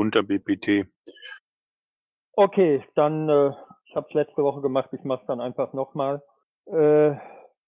runter, 0.00 0.22
BPT. 0.22 0.86
Okay, 2.32 2.82
dann, 2.94 3.28
äh, 3.28 3.50
ich 3.84 3.94
habe 3.94 4.06
es 4.08 4.14
letzte 4.14 4.42
Woche 4.42 4.62
gemacht, 4.62 4.88
ich 4.92 5.04
mache 5.04 5.20
es 5.20 5.26
dann 5.26 5.42
einfach 5.42 5.74
nochmal. 5.74 6.22
Äh, 6.66 7.16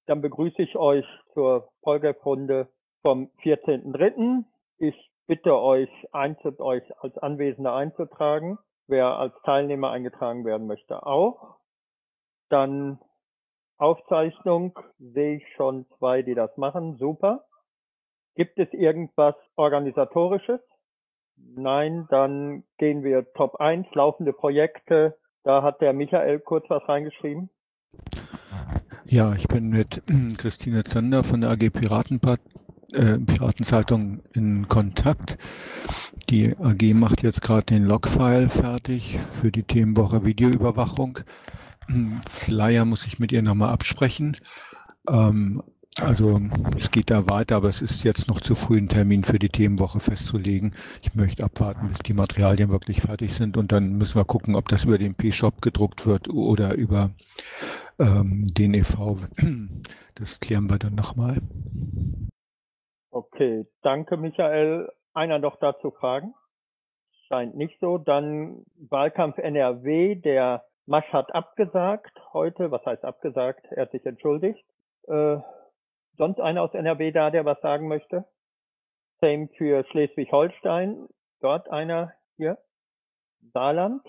dann 0.07 0.23
begrüße 0.23 0.63
ich 0.63 0.77
euch 0.77 1.05
zur 1.35 1.71
Folgerunde 1.83 2.69
vom 3.03 3.31
14.03. 3.43 4.45
Ich 4.79 5.11
bitte 5.27 5.59
euch, 5.59 5.91
einzut 6.13 6.59
euch 6.61 6.83
als 7.01 7.19
Anwesender 7.19 7.75
einzutragen. 7.75 8.59
Wer 8.89 9.19
als 9.19 9.35
Teilnehmer 9.45 9.91
eingetragen 9.91 10.45
werden 10.45 10.67
möchte, 10.67 11.05
auch. 11.07 11.57
Dann 12.49 12.99
Aufzeichnung 13.79 14.79
sehe 14.99 15.37
ich 15.37 15.55
schon 15.55 15.87
zwei, 15.99 16.23
die 16.23 16.35
das 16.35 16.57
machen. 16.57 16.97
Super. 16.97 17.45
Gibt 18.37 18.59
es 18.59 18.73
irgendwas 18.73 19.35
Organisatorisches? 19.57 20.61
Nein, 21.55 22.07
dann 22.11 22.65
gehen 22.79 23.03
wir 23.05 23.31
Top 23.35 23.57
1, 23.57 23.87
laufende 23.95 24.33
Projekte. 24.33 25.17
Da 25.45 25.63
hat 25.63 25.81
der 25.81 25.93
Michael 25.93 26.41
kurz 26.41 26.65
was 26.69 26.87
reingeschrieben. 26.89 27.51
Ja, 29.07 29.35
ich 29.35 29.49
bin 29.49 29.71
mit 29.71 30.03
Christine 30.39 30.85
Zander 30.85 31.25
von 31.25 31.41
der 31.41 31.51
AG 31.51 31.71
Piratenpart 31.71 32.41
äh, 32.93 33.19
Piratenzeitung 33.19 34.21
in 34.33 34.69
Kontakt. 34.69 35.39
Die 36.31 36.55
AG 36.59 36.95
macht 36.95 37.23
jetzt 37.23 37.43
gerade 37.43 37.67
den 37.67 37.85
Logfile 37.85 38.49
fertig 38.49 39.19
für 39.41 39.51
die 39.51 39.65
Themenwoche 39.65 40.25
Videoüberwachung. 40.25 41.19
Flyer 42.29 42.85
muss 42.85 43.07
ich 43.07 43.19
mit 43.19 43.33
ihr 43.33 43.43
nochmal 43.43 43.73
absprechen. 43.73 44.37
Ähm, 45.09 45.63
also 46.01 46.41
es 46.77 46.91
geht 46.91 47.11
da 47.11 47.29
weiter, 47.29 47.57
aber 47.57 47.69
es 47.69 47.83
ist 47.83 48.03
jetzt 48.05 48.29
noch 48.29 48.41
zu 48.41 48.55
früh, 48.55 48.79
einen 48.79 48.89
Termin 48.89 49.25
für 49.25 49.39
die 49.39 49.51
Themenwoche 49.51 50.01
festzulegen. 50.01 50.75
Ich 51.03 51.15
möchte 51.15 51.45
abwarten, 51.45 51.89
bis 51.89 51.99
die 51.99 52.15
Materialien 52.15 52.71
wirklich 52.71 53.03
fertig 53.03 53.35
sind 53.35 53.57
und 53.57 53.73
dann 53.73 53.93
müssen 53.99 54.19
wir 54.19 54.25
gucken, 54.25 54.57
ob 54.57 54.69
das 54.69 54.85
über 54.85 54.97
den 54.97 55.15
P-Shop 55.15 55.61
gedruckt 55.61 56.07
wird 56.07 56.33
oder 56.33 56.75
über 56.75 57.11
ähm, 57.99 58.45
den 58.47 58.75
e.V. 58.75 59.19
Das 60.15 60.41
klären 60.41 60.69
wir 60.71 60.79
dann 60.79 60.95
nochmal. 60.95 61.39
Okay, 63.11 63.67
danke 63.83 64.17
Michael. 64.17 64.91
Einer 65.15 65.39
noch 65.39 65.57
dazu 65.57 65.91
fragen? 65.91 66.35
Scheint 67.29 67.57
nicht 67.57 67.81
so. 67.81 67.99
Dann 67.99 68.65
Wahlkampf 68.77 69.39
NRW, 69.39 70.15
der 70.17 70.65
Masch 70.87 71.11
hat 71.13 71.35
abgesagt 71.35 72.13
heute. 72.33 72.71
Was 72.71 72.85
heißt 72.85 73.05
abgesagt? 73.05 73.67
Er 73.71 73.83
hat 73.83 73.93
sich 73.93 74.05
entschuldigt. 74.05 74.65
Äh, 75.09 75.39
sonst 76.17 76.41
einer 76.41 76.63
aus 76.63 76.75
NRW 76.75 77.13
da, 77.13 77.31
der 77.31 77.45
was 77.45 77.61
sagen 77.61 77.89
möchte? 77.89 78.25
Same 79.21 79.49
für 79.57 79.85
Schleswig-Holstein. 79.85 81.09
Dort 81.41 81.71
einer 81.71 82.13
hier. 82.37 82.59
Saarland. 83.53 84.03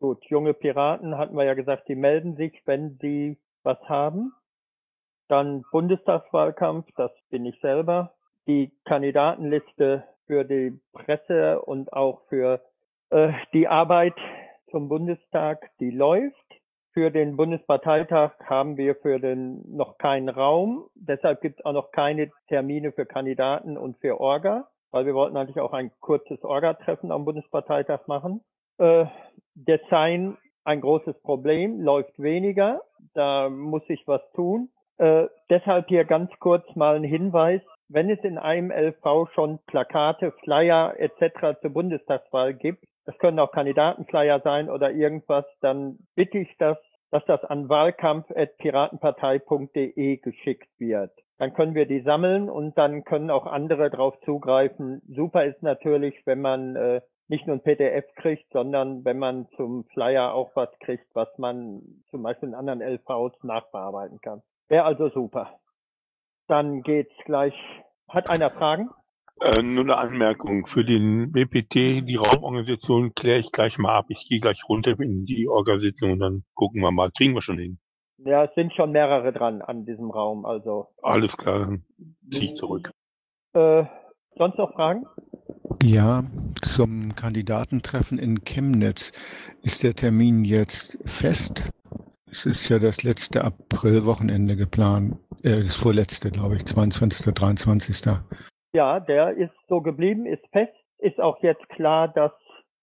Gut, 0.00 0.24
junge 0.26 0.52
Piraten 0.52 1.16
hatten 1.16 1.36
wir 1.36 1.44
ja 1.44 1.54
gesagt, 1.54 1.88
die 1.88 1.94
melden 1.94 2.36
sich, 2.36 2.62
wenn 2.66 2.98
sie 3.00 3.38
was 3.62 3.78
haben. 3.88 4.32
Dann 5.28 5.64
Bundestagswahlkampf, 5.72 6.86
das 6.96 7.10
bin 7.30 7.46
ich 7.46 7.58
selber. 7.60 8.14
Die 8.46 8.72
Kandidatenliste 8.84 10.04
für 10.26 10.44
die 10.44 10.78
Presse 10.92 11.60
und 11.62 11.92
auch 11.92 12.22
für 12.28 12.62
äh, 13.10 13.32
die 13.52 13.68
Arbeit 13.68 14.14
zum 14.70 14.88
Bundestag, 14.88 15.70
die 15.80 15.90
läuft. 15.90 16.45
Für 16.96 17.10
den 17.10 17.36
Bundesparteitag 17.36 18.32
haben 18.42 18.78
wir 18.78 18.94
für 18.94 19.20
den 19.20 19.62
noch 19.68 19.98
keinen 19.98 20.30
Raum. 20.30 20.88
Deshalb 20.94 21.42
gibt 21.42 21.58
es 21.58 21.64
auch 21.66 21.74
noch 21.74 21.92
keine 21.92 22.30
Termine 22.48 22.90
für 22.90 23.04
Kandidaten 23.04 23.76
und 23.76 23.98
für 23.98 24.18
Orga, 24.18 24.68
weil 24.92 25.04
wir 25.04 25.14
wollten 25.14 25.36
eigentlich 25.36 25.60
auch 25.60 25.74
ein 25.74 25.90
kurzes 26.00 26.42
Orga-Treffen 26.42 27.12
am 27.12 27.26
Bundesparteitag 27.26 28.06
machen. 28.06 28.40
Äh, 28.78 29.04
Design 29.54 30.38
ein 30.64 30.80
großes 30.80 31.20
Problem, 31.20 31.82
läuft 31.82 32.18
weniger. 32.18 32.80
Da 33.12 33.50
muss 33.50 33.86
sich 33.88 34.02
was 34.06 34.22
tun. 34.32 34.70
Äh, 34.96 35.26
deshalb 35.50 35.88
hier 35.88 36.06
ganz 36.06 36.30
kurz 36.40 36.64
mal 36.76 36.96
ein 36.96 37.04
Hinweis. 37.04 37.60
Wenn 37.90 38.08
es 38.08 38.20
in 38.24 38.38
einem 38.38 38.70
LV 38.70 39.28
schon 39.34 39.58
Plakate, 39.66 40.32
Flyer 40.42 40.94
etc. 40.98 41.60
zur 41.60 41.74
Bundestagswahl 41.74 42.54
gibt, 42.54 42.86
es 43.06 43.16
können 43.18 43.38
auch 43.38 43.52
Kandidatenflyer 43.52 44.40
sein 44.40 44.68
oder 44.68 44.90
irgendwas, 44.90 45.44
dann 45.60 45.98
bitte 46.16 46.38
ich 46.38 46.54
das, 46.58 46.76
dass 47.10 47.24
das 47.26 47.44
an 47.44 47.68
wahlkampf.piratenpartei.de 47.68 50.16
geschickt 50.18 50.68
wird. 50.78 51.12
Dann 51.38 51.54
können 51.54 51.74
wir 51.74 51.86
die 51.86 52.00
sammeln 52.00 52.48
und 52.48 52.78
dann 52.78 53.04
können 53.04 53.30
auch 53.30 53.46
andere 53.46 53.90
darauf 53.90 54.18
zugreifen. 54.24 55.02
Super 55.08 55.44
ist 55.44 55.62
natürlich, 55.62 56.14
wenn 56.24 56.40
man 56.40 56.76
äh, 56.76 57.02
nicht 57.28 57.46
nur 57.46 57.56
ein 57.56 57.62
PDF 57.62 58.06
kriegt, 58.16 58.50
sondern 58.52 59.04
wenn 59.04 59.18
man 59.18 59.48
zum 59.56 59.84
Flyer 59.92 60.32
auch 60.32 60.50
was 60.54 60.70
kriegt, 60.80 61.06
was 61.14 61.28
man 61.38 61.82
zum 62.10 62.22
Beispiel 62.22 62.50
in 62.50 62.54
anderen 62.54 62.80
LVs 62.80 63.42
nachbearbeiten 63.42 64.20
kann. 64.20 64.42
Wäre 64.68 64.84
also 64.84 65.10
super. 65.10 65.58
Dann 66.48 66.82
geht's 66.82 67.14
gleich. 67.24 67.54
Hat 68.08 68.30
einer 68.30 68.50
Fragen? 68.50 68.90
Äh, 69.40 69.62
nur 69.62 69.84
eine 69.84 69.98
Anmerkung. 69.98 70.66
Für 70.66 70.84
den 70.84 71.30
BPT, 71.32 71.74
die 72.06 72.16
Raumorganisation, 72.16 73.14
kläre 73.14 73.38
ich 73.38 73.52
gleich 73.52 73.78
mal 73.78 73.94
ab. 73.94 74.06
Ich 74.08 74.26
gehe 74.28 74.40
gleich 74.40 74.62
runter 74.68 74.98
in 74.98 75.26
die 75.26 75.46
Organisation 75.48 76.12
und 76.12 76.20
dann 76.20 76.44
gucken 76.54 76.80
wir 76.80 76.90
mal. 76.90 77.10
Kriegen 77.10 77.34
wir 77.34 77.42
schon 77.42 77.58
hin. 77.58 77.78
Ja, 78.18 78.44
es 78.44 78.54
sind 78.54 78.72
schon 78.74 78.92
mehrere 78.92 79.32
dran 79.32 79.60
an 79.60 79.84
diesem 79.84 80.10
Raum, 80.10 80.46
also. 80.46 80.88
Alles 81.02 81.36
klar, 81.36 81.60
dann 81.60 81.84
zieh 82.32 82.46
ich 82.46 82.54
zurück. 82.54 82.90
Äh, 83.52 83.84
sonst 84.36 84.56
noch 84.56 84.72
Fragen? 84.72 85.04
Ja, 85.82 86.24
zum 86.62 87.14
Kandidatentreffen 87.14 88.18
in 88.18 88.42
Chemnitz. 88.44 89.12
Ist 89.62 89.82
der 89.82 89.92
Termin 89.92 90.44
jetzt 90.44 90.98
fest? 91.04 91.70
Es 92.30 92.46
ist 92.46 92.68
ja 92.70 92.78
das 92.78 93.02
letzte 93.02 93.44
Aprilwochenende 93.44 94.56
geplant. 94.56 95.18
Äh, 95.42 95.62
das 95.62 95.76
vorletzte, 95.76 96.30
glaube 96.30 96.56
ich, 96.56 96.64
22., 96.64 97.34
23. 97.34 98.18
Ja, 98.76 99.00
der 99.00 99.30
ist 99.30 99.54
so 99.68 99.80
geblieben, 99.80 100.26
ist 100.26 100.46
fest. 100.52 100.74
Ist 100.98 101.18
auch 101.18 101.42
jetzt 101.42 101.66
klar, 101.70 102.08
dass 102.08 102.32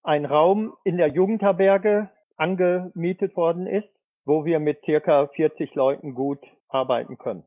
ein 0.01 0.25
Raum 0.25 0.73
in 0.83 0.97
der 0.97 1.09
Jugendherberge 1.09 2.09
angemietet 2.35 3.35
worden 3.35 3.67
ist, 3.67 3.87
wo 4.25 4.43
wir 4.43 4.59
mit 4.59 4.83
circa 4.85 5.27
40 5.27 5.75
Leuten 5.75 6.15
gut 6.15 6.39
arbeiten 6.67 7.19
können. 7.19 7.43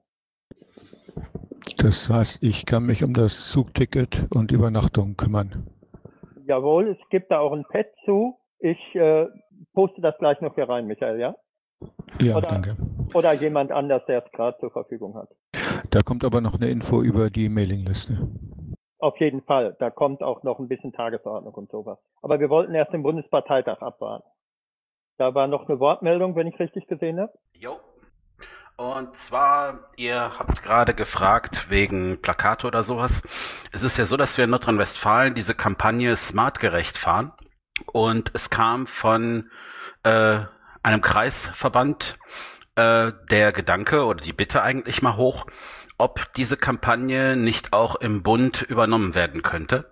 Das 1.78 2.08
heißt, 2.08 2.44
ich 2.44 2.66
kann 2.66 2.86
mich 2.86 3.02
um 3.02 3.14
das 3.14 3.50
Zugticket 3.50 4.28
und 4.32 4.52
Übernachtung 4.52 5.16
kümmern. 5.16 5.66
Jawohl, 6.46 6.90
es 6.90 7.08
gibt 7.10 7.32
da 7.32 7.40
auch 7.40 7.52
ein 7.52 7.64
Pad 7.64 7.88
zu. 8.04 8.38
Ich 8.60 8.78
äh, 8.94 9.26
poste 9.74 10.00
das 10.02 10.16
gleich 10.18 10.40
noch 10.40 10.54
hier 10.54 10.68
rein, 10.68 10.86
Michael, 10.86 11.18
ja? 11.18 11.34
Ja, 12.20 12.36
oder, 12.36 12.48
danke. 12.48 12.76
Oder 13.14 13.32
jemand 13.32 13.72
anders, 13.72 14.02
der 14.06 14.24
es 14.24 14.32
gerade 14.32 14.58
zur 14.58 14.70
Verfügung 14.70 15.14
hat. 15.14 15.28
Da 15.90 16.00
kommt 16.00 16.24
aber 16.24 16.40
noch 16.40 16.54
eine 16.54 16.68
Info 16.68 17.02
über 17.02 17.30
die 17.30 17.48
Mailingliste. 17.48 18.28
Auf 18.98 19.18
jeden 19.18 19.42
Fall. 19.42 19.76
Da 19.78 19.90
kommt 19.90 20.22
auch 20.22 20.42
noch 20.42 20.58
ein 20.58 20.68
bisschen 20.68 20.92
Tagesordnung 20.92 21.54
und 21.54 21.70
sowas. 21.70 21.98
Aber 22.22 22.40
wir 22.40 22.48
wollten 22.48 22.74
erst 22.74 22.92
den 22.92 23.02
Bundesparteitag 23.02 23.80
abwarten. 23.80 24.28
Da 25.18 25.34
war 25.34 25.46
noch 25.46 25.68
eine 25.68 25.78
Wortmeldung, 25.80 26.34
wenn 26.36 26.46
ich 26.46 26.58
richtig 26.58 26.86
gesehen 26.86 27.20
habe. 27.20 27.32
Jo. 27.52 27.78
Und 28.76 29.14
zwar, 29.14 29.90
ihr 29.96 30.38
habt 30.38 30.62
gerade 30.62 30.92
gefragt 30.92 31.70
wegen 31.70 32.20
Plakate 32.20 32.66
oder 32.66 32.82
sowas. 32.82 33.22
Es 33.72 33.82
ist 33.82 33.96
ja 33.96 34.04
so, 34.04 34.18
dass 34.18 34.36
wir 34.36 34.44
in 34.44 34.50
Nordrhein-Westfalen 34.50 35.34
diese 35.34 35.54
Kampagne 35.54 36.14
Smartgerecht 36.14 36.98
fahren. 36.98 37.32
Und 37.92 38.30
es 38.34 38.50
kam 38.50 38.86
von 38.86 39.50
äh, 40.02 40.40
einem 40.86 41.00
Kreisverband 41.00 42.16
äh, 42.76 43.10
der 43.30 43.52
Gedanke 43.52 44.04
oder 44.04 44.20
die 44.20 44.32
Bitte 44.32 44.62
eigentlich 44.62 45.02
mal 45.02 45.16
hoch, 45.16 45.46
ob 45.98 46.32
diese 46.34 46.56
Kampagne 46.56 47.36
nicht 47.36 47.72
auch 47.72 47.96
im 47.96 48.22
Bund 48.22 48.62
übernommen 48.62 49.16
werden 49.16 49.42
könnte. 49.42 49.90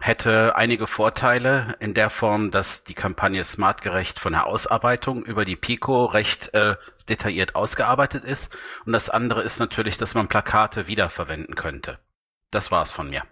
Hätte 0.00 0.56
einige 0.56 0.86
Vorteile 0.86 1.74
in 1.80 1.92
der 1.92 2.08
Form, 2.08 2.50
dass 2.50 2.84
die 2.84 2.94
Kampagne 2.94 3.44
smartgerecht 3.44 4.18
von 4.18 4.32
der 4.32 4.46
Ausarbeitung 4.46 5.24
über 5.24 5.44
die 5.44 5.56
Pico 5.56 6.06
recht 6.06 6.54
äh, 6.54 6.76
detailliert 7.08 7.54
ausgearbeitet 7.54 8.24
ist. 8.24 8.56
Und 8.86 8.92
das 8.92 9.10
andere 9.10 9.42
ist 9.42 9.58
natürlich, 9.58 9.98
dass 9.98 10.14
man 10.14 10.28
Plakate 10.28 10.86
wiederverwenden 10.86 11.54
könnte. 11.54 11.98
Das 12.50 12.70
war's 12.70 12.92
von 12.92 13.10
mir. 13.10 13.24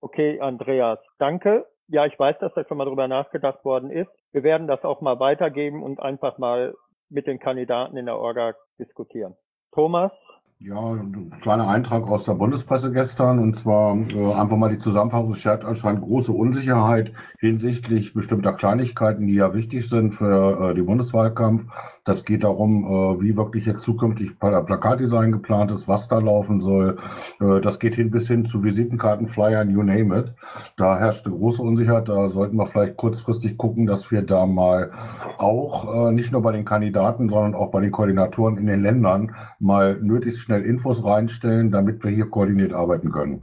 Okay, 0.00 0.40
Andreas, 0.40 1.00
danke. 1.18 1.66
Ja, 1.88 2.06
ich 2.06 2.18
weiß, 2.18 2.38
dass 2.38 2.54
da 2.54 2.64
schon 2.64 2.78
mal 2.78 2.86
drüber 2.86 3.08
nachgedacht 3.08 3.64
worden 3.64 3.90
ist. 3.90 4.10
Wir 4.32 4.42
werden 4.42 4.66
das 4.66 4.82
auch 4.84 5.00
mal 5.00 5.20
weitergeben 5.20 5.82
und 5.82 6.00
einfach 6.00 6.38
mal 6.38 6.74
mit 7.10 7.26
den 7.26 7.38
Kandidaten 7.38 7.96
in 7.96 8.06
der 8.06 8.18
Orga 8.18 8.54
diskutieren. 8.78 9.36
Thomas? 9.72 10.12
Ja, 10.60 10.92
ein 10.92 11.30
kleiner 11.42 11.68
Eintrag 11.68 12.06
aus 12.06 12.24
der 12.24 12.34
Bundespresse 12.34 12.90
gestern 12.90 13.38
und 13.38 13.54
zwar 13.54 13.94
äh, 13.96 14.32
einfach 14.32 14.56
mal 14.56 14.70
die 14.70 14.78
Zusammenfassung. 14.78 15.34
Es 15.34 15.46
anscheinend 15.46 16.02
große 16.02 16.32
Unsicherheit 16.32 17.12
hinsichtlich 17.38 18.14
bestimmter 18.14 18.54
Kleinigkeiten, 18.54 19.26
die 19.26 19.34
ja 19.34 19.52
wichtig 19.52 19.86
sind 19.86 20.12
für 20.12 20.70
äh, 20.70 20.74
den 20.74 20.86
Bundeswahlkampf. 20.86 21.66
Das 22.06 22.24
geht 22.24 22.44
darum, 22.44 22.84
äh, 22.84 23.20
wie 23.22 23.36
wirklich 23.36 23.66
jetzt 23.66 23.82
zukünftig 23.82 24.38
Plakatdesign 24.38 25.32
geplant 25.32 25.72
ist, 25.72 25.88
was 25.88 26.08
da 26.08 26.18
laufen 26.18 26.60
soll. 26.60 26.98
Äh, 27.40 27.60
das 27.60 27.78
geht 27.78 27.96
hin 27.96 28.10
bis 28.10 28.28
hin 28.28 28.46
zu 28.46 28.62
Visitenkarten, 28.62 29.26
Flyern, 29.26 29.70
you 29.70 29.82
name 29.82 30.16
it. 30.18 30.34
Da 30.76 30.98
herrscht 30.98 31.26
große 31.26 31.60
Unsicherheit. 31.62 32.08
Da 32.08 32.30
sollten 32.30 32.56
wir 32.56 32.66
vielleicht 32.66 32.96
kurzfristig 32.96 33.58
gucken, 33.58 33.86
dass 33.86 34.10
wir 34.10 34.22
da 34.22 34.46
mal 34.46 34.92
auch 35.36 36.08
äh, 36.08 36.12
nicht 36.12 36.32
nur 36.32 36.42
bei 36.42 36.52
den 36.52 36.64
Kandidaten, 36.64 37.28
sondern 37.28 37.54
auch 37.54 37.70
bei 37.70 37.80
den 37.80 37.90
Koordinatoren 37.90 38.56
in 38.56 38.66
den 38.66 38.82
Ländern 38.82 39.34
mal 39.58 39.98
nötig 40.00 40.43
schnell 40.44 40.62
Infos 40.62 41.04
reinstellen, 41.04 41.70
damit 41.72 42.04
wir 42.04 42.10
hier 42.10 42.30
koordiniert 42.30 42.72
arbeiten 42.72 43.10
können. 43.10 43.42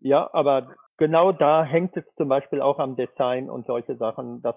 Ja, 0.00 0.30
aber 0.32 0.74
genau 0.96 1.32
da 1.32 1.64
hängt 1.64 1.96
es 1.96 2.04
zum 2.16 2.28
Beispiel 2.28 2.60
auch 2.60 2.78
am 2.78 2.96
Design 2.96 3.50
und 3.50 3.66
solche 3.66 3.96
Sachen, 3.96 4.42
dass 4.42 4.56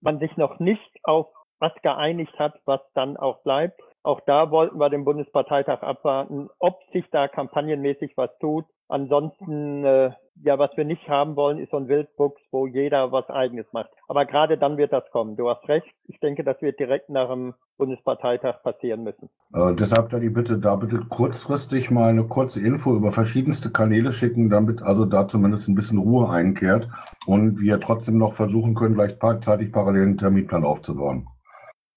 man 0.00 0.18
sich 0.18 0.36
noch 0.36 0.58
nicht 0.58 0.90
auf 1.02 1.26
was 1.58 1.72
geeinigt 1.82 2.38
hat, 2.38 2.54
was 2.64 2.80
dann 2.94 3.18
auch 3.18 3.42
bleibt. 3.42 3.80
Auch 4.02 4.20
da 4.26 4.50
wollten 4.50 4.78
wir 4.78 4.88
den 4.88 5.04
Bundesparteitag 5.04 5.82
abwarten, 5.82 6.48
ob 6.58 6.78
sich 6.92 7.04
da 7.10 7.28
kampagnenmäßig 7.28 8.16
was 8.16 8.30
tut. 8.38 8.64
Ansonsten, 8.88 9.84
äh, 9.84 10.10
ja, 10.42 10.58
was 10.58 10.76
wir 10.76 10.84
nicht 10.84 11.08
haben 11.08 11.36
wollen, 11.36 11.58
ist 11.58 11.70
so 11.70 11.76
ein 11.76 11.86
Wildbuchs, 11.86 12.40
wo 12.50 12.66
jeder 12.66 13.12
was 13.12 13.28
Eigenes 13.28 13.66
macht. 13.72 13.90
Aber 14.08 14.24
gerade 14.24 14.58
dann 14.58 14.78
wird 14.78 14.92
das 14.92 15.04
kommen. 15.12 15.36
Du 15.36 15.48
hast 15.48 15.68
recht. 15.68 15.86
Ich 16.08 16.18
denke, 16.18 16.42
das 16.42 16.60
wird 16.60 16.80
direkt 16.80 17.08
nach 17.08 17.28
dem 17.28 17.54
Bundesparteitag 17.78 18.62
passieren 18.64 19.04
müssen. 19.04 19.28
Äh, 19.54 19.74
deshalb 19.74 20.08
da 20.08 20.18
die 20.18 20.30
Bitte, 20.30 20.58
da 20.58 20.74
bitte 20.74 21.04
kurzfristig 21.08 21.90
mal 21.90 22.08
eine 22.08 22.24
kurze 22.24 22.60
Info 22.60 22.96
über 22.96 23.12
verschiedenste 23.12 23.70
Kanäle 23.70 24.12
schicken, 24.12 24.50
damit 24.50 24.82
also 24.82 25.04
da 25.04 25.28
zumindest 25.28 25.68
ein 25.68 25.76
bisschen 25.76 25.98
Ruhe 25.98 26.28
einkehrt 26.28 26.88
und 27.26 27.60
wir 27.60 27.78
trotzdem 27.78 28.18
noch 28.18 28.32
versuchen 28.32 28.74
können, 28.74 28.94
gleich 28.94 29.18
zeitig 29.40 29.72
parallel 29.72 30.02
einen 30.02 30.18
Terminplan 30.18 30.64
aufzubauen. 30.64 31.26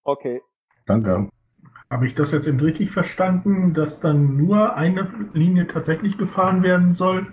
Okay. 0.03 0.41
Danke. 0.85 1.29
Habe 1.93 2.07
ich 2.07 2.15
das 2.15 2.31
jetzt 2.31 2.47
eben 2.47 2.59
richtig 2.59 2.89
verstanden, 2.89 3.75
dass 3.75 3.99
dann 3.99 4.35
nur 4.35 4.75
eine 4.75 5.07
Linie 5.33 5.67
tatsächlich 5.67 6.17
gefahren 6.17 6.63
werden 6.63 6.95
soll? 6.95 7.27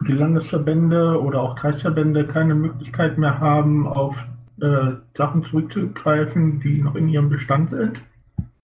Die 0.00 0.12
Landesverbände 0.12 1.22
oder 1.22 1.40
auch 1.40 1.54
Kreisverbände 1.54 2.26
keine 2.26 2.56
Möglichkeit 2.56 3.16
mehr 3.16 3.38
haben, 3.38 3.86
auf 3.86 4.16
äh, 4.60 4.94
Sachen 5.10 5.44
zurückzugreifen, 5.44 6.58
die 6.58 6.82
noch 6.82 6.96
in 6.96 7.08
ihrem 7.08 7.28
Bestand 7.28 7.70
sind? 7.70 8.02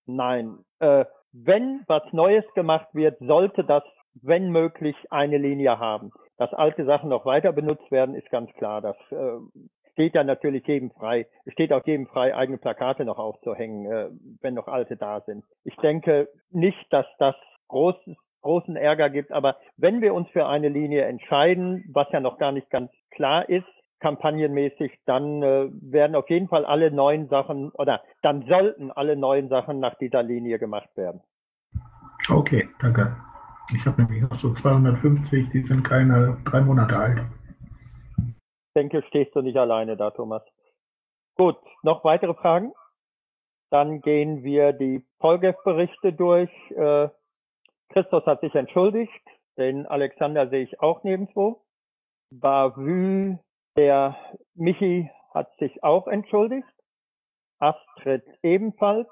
Nein. 0.06 0.58
Äh, 0.81 1.05
wenn 1.31 1.85
was 1.87 2.02
Neues 2.11 2.44
gemacht 2.56 2.88
wird, 2.93 3.17
sollte 3.20 3.62
das, 3.62 3.85
wenn 4.20 4.50
möglich, 4.50 4.96
eine 5.11 5.38
Linie 5.38 5.79
haben. 5.79 6.11
Dass 6.37 6.52
alte 6.52 6.85
Sachen 6.85 7.11
noch 7.11 7.25
weiter 7.25 7.52
benutzt 7.52 7.88
werden, 7.93 8.17
ist 8.17 8.29
ganz 8.31 8.50
klar. 8.55 8.81
Das 8.81 8.96
äh, 9.12 9.38
steht 9.99 10.15
ja 10.15 10.23
natürlich 10.23 10.65
jedem 10.65 10.93
frei. 10.93 11.27
Steht 11.49 11.73
auch 11.73 11.85
jedem 11.85 12.06
frei, 12.06 12.33
eigene 12.33 12.56
Plakate 12.56 13.05
noch 13.05 13.19
aufzuhängen, 13.19 13.91
äh, 13.91 14.11
wenn 14.41 14.55
noch 14.55 14.69
alte 14.69 14.97
da 14.97 15.23
sind. 15.23 15.45
Ich 15.65 15.75
denke 15.77 16.29
nicht, 16.50 16.87
dass 16.91 17.06
das 17.19 17.35
großes, 17.67 18.17
großen 18.43 18.77
Ärger 18.77 19.11
gibt, 19.11 19.33
aber 19.33 19.56
wenn 19.77 20.00
wir 20.00 20.15
uns 20.15 20.29
für 20.31 20.47
eine 20.47 20.69
Linie 20.69 21.03
entscheiden, 21.03 21.85
was 21.93 22.06
ja 22.12 22.21
noch 22.21 22.39
gar 22.39 22.53
nicht 22.53 22.71
ganz 22.71 22.93
klar 23.11 23.49
ist, 23.49 23.67
kampagnenmäßig, 23.99 24.93
dann 25.05 25.43
äh, 25.43 25.67
werden 25.73 26.15
auf 26.15 26.31
jeden 26.31 26.47
Fall 26.47 26.65
alle 26.65 26.93
neuen 26.93 27.27
Sachen 27.29 27.71
oder 27.71 28.00
dann 28.23 28.43
sollten 28.47 28.93
alle 28.93 29.17
neuen 29.17 29.49
Sachen 29.49 29.81
nach 29.81 29.97
dieser 29.97 30.23
Linie 30.23 30.61
gemacht 30.61 30.91
werden. 30.95 31.21
Okay, 32.29 32.69
danke. 32.81 33.17
Ich 33.75 33.85
habe 33.85 34.00
nämlich 34.03 34.23
noch 34.23 34.39
so 34.39 34.55
250, 34.55 35.50
die 35.50 35.62
sind 35.65 35.83
keine 35.83 36.37
drei 36.45 36.61
Monate 36.61 36.97
alt 36.97 37.19
denke, 38.79 39.03
stehst 39.09 39.35
du 39.35 39.43
nicht 39.43 39.57
alleine 39.57 39.97
da, 39.97 40.11
Thomas. 40.11 40.43
Gut, 41.37 41.57
noch 41.83 42.05
weitere 42.05 42.35
Fragen? 42.35 42.73
Dann 43.71 44.01
gehen 44.01 44.45
wir 44.45 44.73
die 44.73 45.05
Polgef-Berichte 45.19 46.13
durch. 46.13 46.51
Äh, 46.71 47.09
Christos 47.91 48.25
hat 48.27 48.41
sich 48.41 48.55
entschuldigt, 48.55 49.25
den 49.57 49.87
Alexander 49.87 50.49
sehe 50.49 50.63
ich 50.63 50.81
auch 50.81 51.03
nirgendwo. 51.03 51.63
Bavü, 52.31 53.37
der 53.77 54.17
Michi 54.55 55.11
hat 55.35 55.55
sich 55.59 55.83
auch 55.83 56.07
entschuldigt. 56.07 56.69
Astrid 57.59 58.25
ebenfalls. 58.43 59.09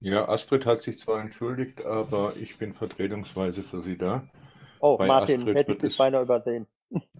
Ja, 0.00 0.28
Astrid 0.28 0.64
hat 0.64 0.80
sich 0.80 0.98
zwar 0.98 1.20
entschuldigt, 1.20 1.84
aber 1.84 2.36
ich 2.36 2.58
bin 2.58 2.74
vertretungsweise 2.74 3.62
für 3.64 3.80
sie 3.82 3.98
da. 3.98 4.26
Oh, 4.80 4.96
Bei 4.96 5.06
Martin, 5.06 5.40
Astrid 5.40 5.56
hätte 5.56 5.72
ich 5.72 5.78
das 5.78 5.96
beinahe 5.96 6.22
übersehen. 6.22 6.66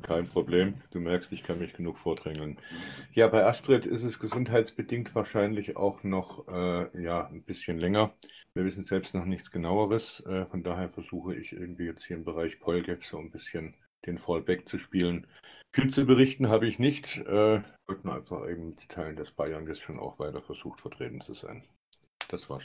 Kein 0.03 0.29
Problem. 0.29 0.75
Du 0.93 1.00
merkst, 1.00 1.32
ich 1.32 1.43
kann 1.43 1.59
mich 1.59 1.73
genug 1.73 1.99
vordrängeln. 1.99 2.59
Ja, 3.15 3.29
bei 3.29 3.44
Astrid 3.44 3.87
ist 3.87 4.03
es 4.03 4.19
gesundheitsbedingt 4.19 5.15
wahrscheinlich 5.15 5.76
auch 5.76 6.03
noch 6.03 6.47
äh, 6.49 7.03
ja, 7.03 7.26
ein 7.26 7.43
bisschen 7.43 7.79
länger. 7.79 8.12
Wir 8.55 8.65
wissen 8.65 8.85
selbst 8.85 9.15
noch 9.15 9.25
nichts 9.25 9.50
genaueres. 9.50 10.23
Äh, 10.26 10.47
von 10.47 10.62
daher 10.62 10.91
versuche 10.91 11.35
ich 11.35 11.53
irgendwie 11.53 11.87
jetzt 11.87 12.05
hier 12.05 12.17
im 12.17 12.25
Bereich 12.25 12.61
Polgef 12.61 13.05
so 13.06 13.19
ein 13.19 13.31
bisschen 13.31 13.75
den 14.06 14.19
Fallback 14.19 14.69
zu 14.69 14.79
spielen. 14.79 15.26
Viel 15.73 15.91
zu 15.91 16.05
berichten 16.06 16.49
habe 16.49 16.67
ich 16.67 16.79
nicht. 16.79 17.17
Äh, 17.17 17.62
wollte 17.87 18.06
nur 18.06 18.15
einfach 18.15 18.49
eben 18.49 18.77
mitteilen, 18.77 19.17
dass 19.17 19.31
Bayern 19.32 19.67
jetzt 19.67 19.82
schon 19.82 19.99
auch 19.99 20.19
weiter 20.19 20.43
versucht, 20.43 20.81
vertreten 20.81 21.20
zu 21.20 21.35
sein. 21.35 21.65
Das 22.29 22.49
war's. 22.49 22.65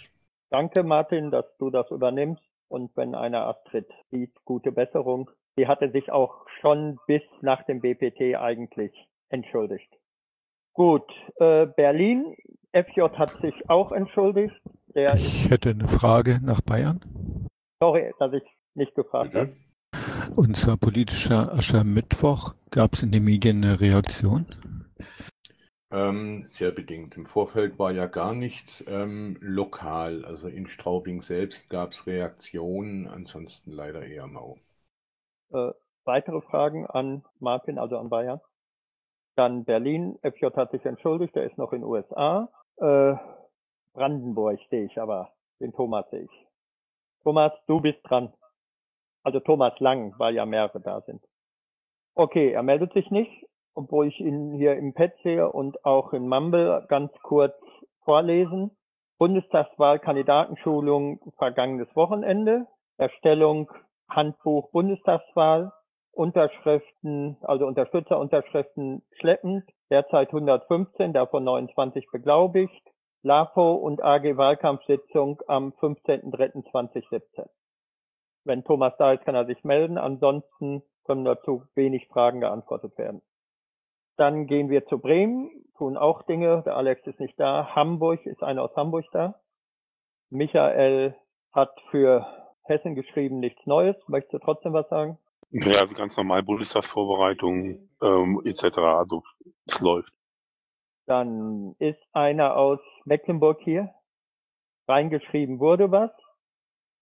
Danke, 0.52 0.84
Martin, 0.84 1.32
dass 1.32 1.46
du 1.58 1.70
das 1.70 1.90
übernimmst. 1.90 2.44
Und 2.68 2.96
wenn 2.96 3.16
einer 3.16 3.48
Astrid 3.48 3.88
sieht, 4.12 4.34
gute 4.46 4.72
Besserung. 4.72 5.32
Sie 5.60 5.68
hatte 5.68 5.92
sich 5.92 6.10
auch 6.10 6.46
schon 6.62 7.00
bis 7.06 7.22
nach 7.42 7.64
dem 7.64 7.82
BPT 7.82 8.38
eigentlich 8.38 8.94
entschuldigt. 9.28 9.90
Gut, 10.72 11.04
äh, 11.36 11.66
Berlin, 11.66 12.34
FJ 12.72 13.02
hat 13.18 13.32
sich 13.42 13.70
auch 13.70 13.92
entschuldigt. 13.92 14.56
Der 14.96 15.16
ich 15.16 15.50
hätte 15.50 15.72
eine 15.72 15.90
Frage 15.90 16.40
nach 16.42 16.62
Bayern. 16.62 17.02
Sorry, 17.82 18.14
dass 18.20 18.32
ich 18.32 18.44
nicht 18.74 18.96
gefragt 18.96 19.36
habe. 19.36 19.54
Unser 20.38 20.78
politischer 20.78 21.54
Aschermittwoch, 21.54 22.56
gab 22.72 22.94
es 22.94 23.04
in 23.04 23.12
den 23.12 23.26
Medien 23.26 23.62
eine 23.62 23.82
Reaktion? 23.82 24.46
Ähm, 25.92 26.46
sehr 26.46 26.72
bedingt. 26.72 27.18
Im 27.18 27.26
Vorfeld 27.26 27.78
war 27.78 27.92
ja 27.92 28.06
gar 28.06 28.34
nichts 28.34 28.82
ähm, 28.88 29.36
lokal. 29.42 30.24
Also 30.24 30.48
in 30.48 30.70
Straubing 30.70 31.22
selbst 31.22 31.70
gab 31.70 31.92
es 31.92 32.08
Reaktionen, 32.08 33.10
ansonsten 33.10 33.74
leider 33.74 34.06
eher 34.06 34.28
mau. 34.28 34.58
Äh, 35.52 35.72
weitere 36.06 36.42
Fragen 36.42 36.86
an 36.88 37.24
Martin, 37.40 37.78
also 37.78 37.98
an 37.98 38.10
Bayern? 38.10 38.42
Dann 39.36 39.64
Berlin, 39.64 40.18
FJ 40.22 40.48
hat 40.56 40.72
sich 40.72 40.86
entschuldigt, 40.86 41.36
der 41.36 41.46
ist 41.46 41.58
noch 41.58 41.72
in 41.72 41.84
USA. 41.84 42.50
Äh, 42.78 43.16
Brandenburg 43.94 44.60
sehe 44.70 44.86
ich 44.86 45.00
aber, 45.00 45.32
den 45.60 45.74
Thomas 45.74 46.10
sehe 46.10 46.24
ich. 46.24 46.48
Thomas, 47.24 47.52
du 47.68 47.80
bist 47.82 48.00
dran. 48.04 48.34
Also 49.24 49.40
Thomas 49.40 49.78
Lang, 49.80 50.14
weil 50.18 50.36
ja 50.36 50.46
mehrere 50.46 50.80
da 50.80 51.02
sind. 51.02 51.22
Okay, 52.16 52.52
er 52.52 52.64
meldet 52.64 52.94
sich 52.94 53.10
nicht, 53.12 53.46
obwohl 53.76 54.08
ich 54.08 54.20
ihn 54.20 54.54
hier 54.54 54.76
im 54.76 54.94
Pad 54.94 55.14
sehe 55.24 55.52
und 55.52 55.86
auch 55.86 56.14
in 56.14 56.28
Mumble 56.28 56.86
ganz 56.88 57.12
kurz 57.22 57.56
vorlesen. 58.04 58.72
Bundestagswahl 59.20 60.00
Kandidatenschulung 60.00 61.20
vergangenes 61.38 61.94
Wochenende. 61.96 62.68
Erstellung 62.98 63.72
Handbuch 64.10 64.72
Bundestagswahl, 64.72 65.72
Unterschriften, 66.12 67.38
also 67.42 67.66
Unterstützerunterschriften 67.66 69.04
schleppend, 69.20 69.64
derzeit 69.90 70.30
115, 70.30 71.14
davon 71.14 71.44
29 71.44 72.08
beglaubigt, 72.12 72.82
LAFO 73.22 73.74
und 73.76 74.04
AG 74.04 74.38
Wahlkampfsitzung 74.38 75.42
am 75.48 75.72
15.03.2017. 75.80 77.48
Wenn 78.46 78.64
Thomas 78.64 78.94
da 78.98 79.14
ist, 79.14 79.26
kann 79.26 79.36
er 79.36 79.46
sich 79.46 79.64
melden, 79.64 79.98
ansonsten 79.98 80.82
können 81.06 81.26
dazu 81.26 81.64
wenig 81.76 82.08
Fragen 82.08 82.40
geantwortet 82.40 82.98
werden. 82.98 83.22
Dann 84.18 84.48
gehen 84.48 84.70
wir 84.70 84.86
zu 84.86 85.00
Bremen, 85.00 85.50
tun 85.78 85.98
auch 85.98 86.24
Dinge, 86.24 86.64
der 86.66 86.76
Alex 86.76 87.06
ist 87.08 87.20
nicht 87.20 87.40
da. 87.40 87.76
Hamburg 87.76 88.26
ist 88.26 88.44
einer 88.44 88.64
aus 88.64 88.76
Hamburg 88.76 89.06
da. 89.12 89.36
Michael 90.30 91.16
hat 91.52 91.72
für 91.90 92.26
Hessen 92.70 92.96
geschrieben, 92.96 93.40
nichts 93.40 93.66
Neues. 93.66 93.96
Möchtest 94.08 94.34
du 94.34 94.40
trotzdem 94.40 94.74
was 94.74 94.88
sagen? 94.90 95.18
Ja, 95.52 95.82
also 95.82 95.96
ganz 95.96 96.16
normal 96.16 96.44
Bundestagsvorbereitung 96.44 97.90
ähm, 98.02 98.42
etc. 98.46 98.78
Also 98.78 99.24
es 99.66 99.80
läuft. 99.82 100.14
Dann 101.08 101.76
ist 101.80 102.00
einer 102.14 102.56
aus 102.56 102.80
Mecklenburg 103.06 103.60
hier. 103.64 103.90
Reingeschrieben 104.88 105.60
wurde 105.60 105.92
was. 105.92 106.12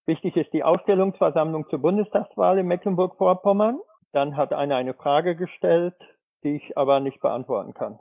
Wichtig 0.06 0.38
ist 0.38 0.54
die 0.54 0.64
Ausstellungsversammlung 0.64 1.68
zur 1.70 1.80
Bundestagswahl 1.80 2.58
in 2.58 2.68
Mecklenburg-Vorpommern. 2.68 3.80
Dann 4.14 4.38
hat 4.38 4.54
einer 4.54 4.78
eine 4.78 4.94
Frage 4.94 5.36
gestellt, 5.36 5.96
die 6.44 6.56
ich 6.56 6.78
aber 6.78 7.02
nicht 7.02 7.20
beantworten 7.20 7.74
kann. 7.74 8.00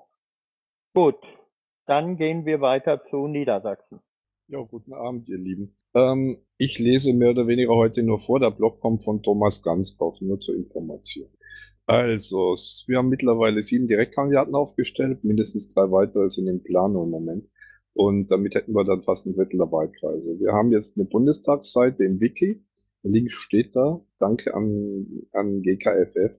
Gut, 0.95 1.19
dann 1.87 2.17
gehen 2.17 2.47
wir 2.47 2.61
weiter 2.61 3.05
zu 3.11 3.27
Niedersachsen. 3.27 4.01
Ja, 4.49 4.61
guten 4.61 4.93
Abend, 4.93 5.29
ihr 5.29 5.39
Lieben. 5.39 5.75
Ähm, 5.93 6.39
ich 6.57 6.79
lese 6.79 7.13
mehr 7.13 7.31
oder 7.31 7.49
weniger 7.49 7.75
heute 7.75 8.05
nur 8.05 8.21
vor, 8.21 8.39
der 8.39 8.53
Blog 8.53 8.79
kommt 8.79 9.03
von 9.03 9.21
Thomas 9.25 9.61
Gansbach, 9.61 10.21
nur 10.21 10.39
zur 10.39 10.55
Information. 10.55 11.29
Also, 11.87 12.55
wir 12.87 12.99
haben 12.99 13.09
mittlerweile 13.09 13.61
sieben 13.63 13.89
Direktkandidaten 13.89 14.55
aufgestellt, 14.55 15.25
mindestens 15.25 15.75
drei 15.75 15.91
weitere 15.91 16.31
sind 16.31 16.47
in 16.47 16.63
Planung 16.63 17.07
im 17.07 17.11
Moment. 17.11 17.49
Und 17.93 18.31
damit 18.31 18.55
hätten 18.55 18.73
wir 18.73 18.85
dann 18.85 19.03
fast 19.03 19.27
ein 19.27 19.33
Drittel 19.33 19.59
der 19.59 19.73
Wahlkreise. 19.73 20.39
Wir 20.39 20.53
haben 20.53 20.71
jetzt 20.71 20.97
eine 20.97 21.07
Bundestagsseite 21.07 22.05
im 22.05 22.21
Wiki. 22.21 22.65
Links 23.03 23.35
steht 23.35 23.75
da, 23.75 24.01
danke 24.21 24.55
an, 24.55 25.25
an 25.33 25.63
GKFF, 25.63 26.39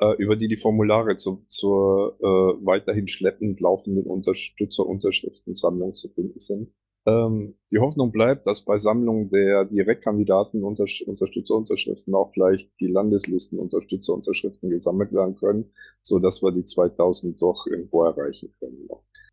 äh, 0.00 0.14
über 0.18 0.36
die 0.36 0.48
die 0.48 0.58
Formulare 0.58 1.16
zu, 1.16 1.46
zur 1.48 2.18
äh, 2.20 2.66
weiterhin 2.66 3.08
schleppend 3.08 3.60
laufenden 3.60 4.04
Unterstützer-Unterschriftensammlung 4.04 5.94
zu 5.94 6.10
finden 6.10 6.38
sind. 6.38 6.74
Ähm, 7.06 7.56
die 7.70 7.78
Hoffnung 7.78 8.10
bleibt, 8.10 8.46
dass 8.48 8.64
bei 8.64 8.78
Sammlung 8.78 9.28
der 9.28 9.64
Direktkandidaten 9.66 10.64
Unterstützerunterschriften 10.64 12.14
auch 12.14 12.32
gleich 12.32 12.68
die 12.80 12.88
Landeslisten 12.88 13.60
Unterstützerunterschriften 13.60 14.70
gesammelt 14.70 15.12
werden 15.12 15.36
können, 15.36 15.72
so 16.02 16.18
dass 16.18 16.42
wir 16.42 16.50
die 16.50 16.64
2000 16.64 17.40
doch 17.40 17.66
irgendwo 17.66 18.02
erreichen 18.02 18.52
können. 18.58 18.88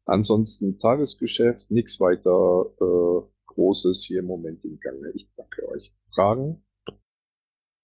Ansonsten 0.06 0.78
Tagesgeschäft, 0.78 1.72
nichts 1.72 2.00
weiter 2.00 2.66
äh, 2.80 3.28
Großes 3.48 4.06
hier 4.08 4.20
im 4.20 4.28
Moment 4.28 4.64
im 4.64 4.80
Gange. 4.80 5.12
Ich 5.16 5.28
danke 5.36 5.68
euch. 5.70 5.92
Fragen? 6.14 6.64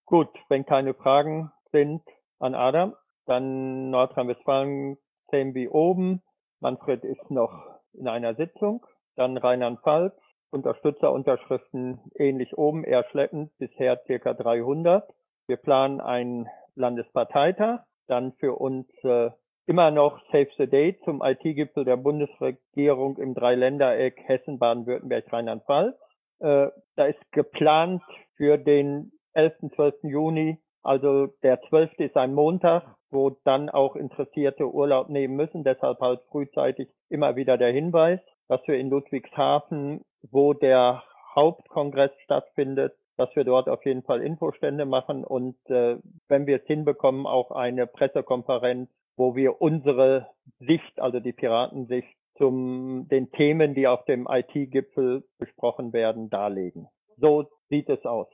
Gut, 0.05 0.29
wenn 0.49 0.65
keine 0.65 0.93
Fragen 0.93 1.51
sind 1.71 2.01
an 2.39 2.53
Adam, 2.53 2.93
dann 3.25 3.89
Nordrhein-Westfalen 3.89 4.97
sehen 5.31 5.53
wie 5.55 5.67
oben. 5.67 6.21
Manfred 6.59 7.03
ist 7.03 7.29
noch 7.31 7.53
in 7.93 8.07
einer 8.07 8.35
Sitzung. 8.35 8.85
Dann 9.19 9.35
Rheinland-Pfalz, 9.35 10.13
Unterstützerunterschriften 10.49 11.99
ähnlich 12.15 12.57
oben, 12.57 12.85
eher 12.85 13.03
schleppend, 13.11 13.51
bisher 13.57 13.99
circa 14.05 14.33
300. 14.33 15.13
Wir 15.45 15.57
planen 15.57 15.99
einen 15.99 16.47
Landesparteitag, 16.75 17.81
dann 18.07 18.31
für 18.39 18.55
uns 18.55 18.87
äh, 19.03 19.29
immer 19.65 19.91
noch 19.91 20.21
Save 20.31 20.47
the 20.57 20.67
Date 20.67 21.03
zum 21.03 21.21
IT-Gipfel 21.21 21.83
der 21.83 21.97
Bundesregierung 21.97 23.17
im 23.17 23.33
Dreiländereck 23.33 24.21
Hessen, 24.25 24.57
Baden-Württemberg, 24.57 25.25
Rheinland-Pfalz. 25.33 25.97
Äh, 26.39 26.69
da 26.95 27.05
ist 27.05 27.19
geplant 27.33 28.01
für 28.37 28.57
den 28.57 29.11
11. 29.33 29.73
12. 29.75 29.95
Juni, 30.03 30.59
also 30.81 31.27
der 31.43 31.59
12. 31.63 31.91
ist 31.97 32.15
ein 32.15 32.33
Montag, 32.33 32.85
wo 33.11 33.31
dann 33.43 33.69
auch 33.69 33.97
Interessierte 33.97 34.71
Urlaub 34.71 35.09
nehmen 35.09 35.35
müssen. 35.35 35.65
Deshalb 35.65 35.99
halt 35.99 36.21
frühzeitig 36.31 36.87
immer 37.09 37.35
wieder 37.35 37.57
der 37.57 37.73
Hinweis 37.73 38.21
dass 38.49 38.67
wir 38.67 38.77
in 38.77 38.89
Ludwigshafen, 38.89 40.01
wo 40.31 40.53
der 40.53 41.03
Hauptkongress 41.33 42.11
stattfindet, 42.25 42.93
dass 43.15 43.33
wir 43.35 43.43
dort 43.43 43.69
auf 43.69 43.85
jeden 43.85 44.03
Fall 44.03 44.21
Infostände 44.21 44.85
machen 44.85 45.23
und 45.23 45.55
äh, 45.69 45.97
wenn 46.27 46.47
wir 46.47 46.57
es 46.57 46.65
hinbekommen, 46.65 47.25
auch 47.25 47.51
eine 47.51 47.87
Pressekonferenz, 47.87 48.89
wo 49.15 49.35
wir 49.35 49.61
unsere 49.61 50.29
Sicht, 50.59 50.99
also 50.99 51.19
die 51.19 51.33
Piratensicht, 51.33 52.07
zum 52.37 53.07
den 53.09 53.31
Themen, 53.31 53.75
die 53.75 53.87
auf 53.87 54.05
dem 54.05 54.27
IT-Gipfel 54.29 55.23
besprochen 55.37 55.93
werden, 55.93 56.29
darlegen. 56.29 56.87
So 57.17 57.49
sieht 57.69 57.89
es 57.89 58.03
aus. 58.05 58.29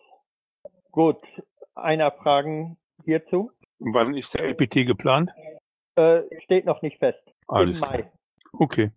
Gut, 0.91 1.17
einer 1.73 2.11
Fragen 2.11 2.77
hierzu? 3.03 3.51
Wann 3.79 4.15
ist 4.15 4.35
der 4.35 4.45
LPT 4.45 4.87
geplant? 4.87 5.31
Äh, 5.95 6.21
steht 6.43 6.65
noch 6.65 6.81
nicht 6.83 6.99
fest. 6.99 7.21
Alles 7.47 7.75
Im 7.75 7.79
Mai. 7.81 8.11
Okay. 8.53 8.91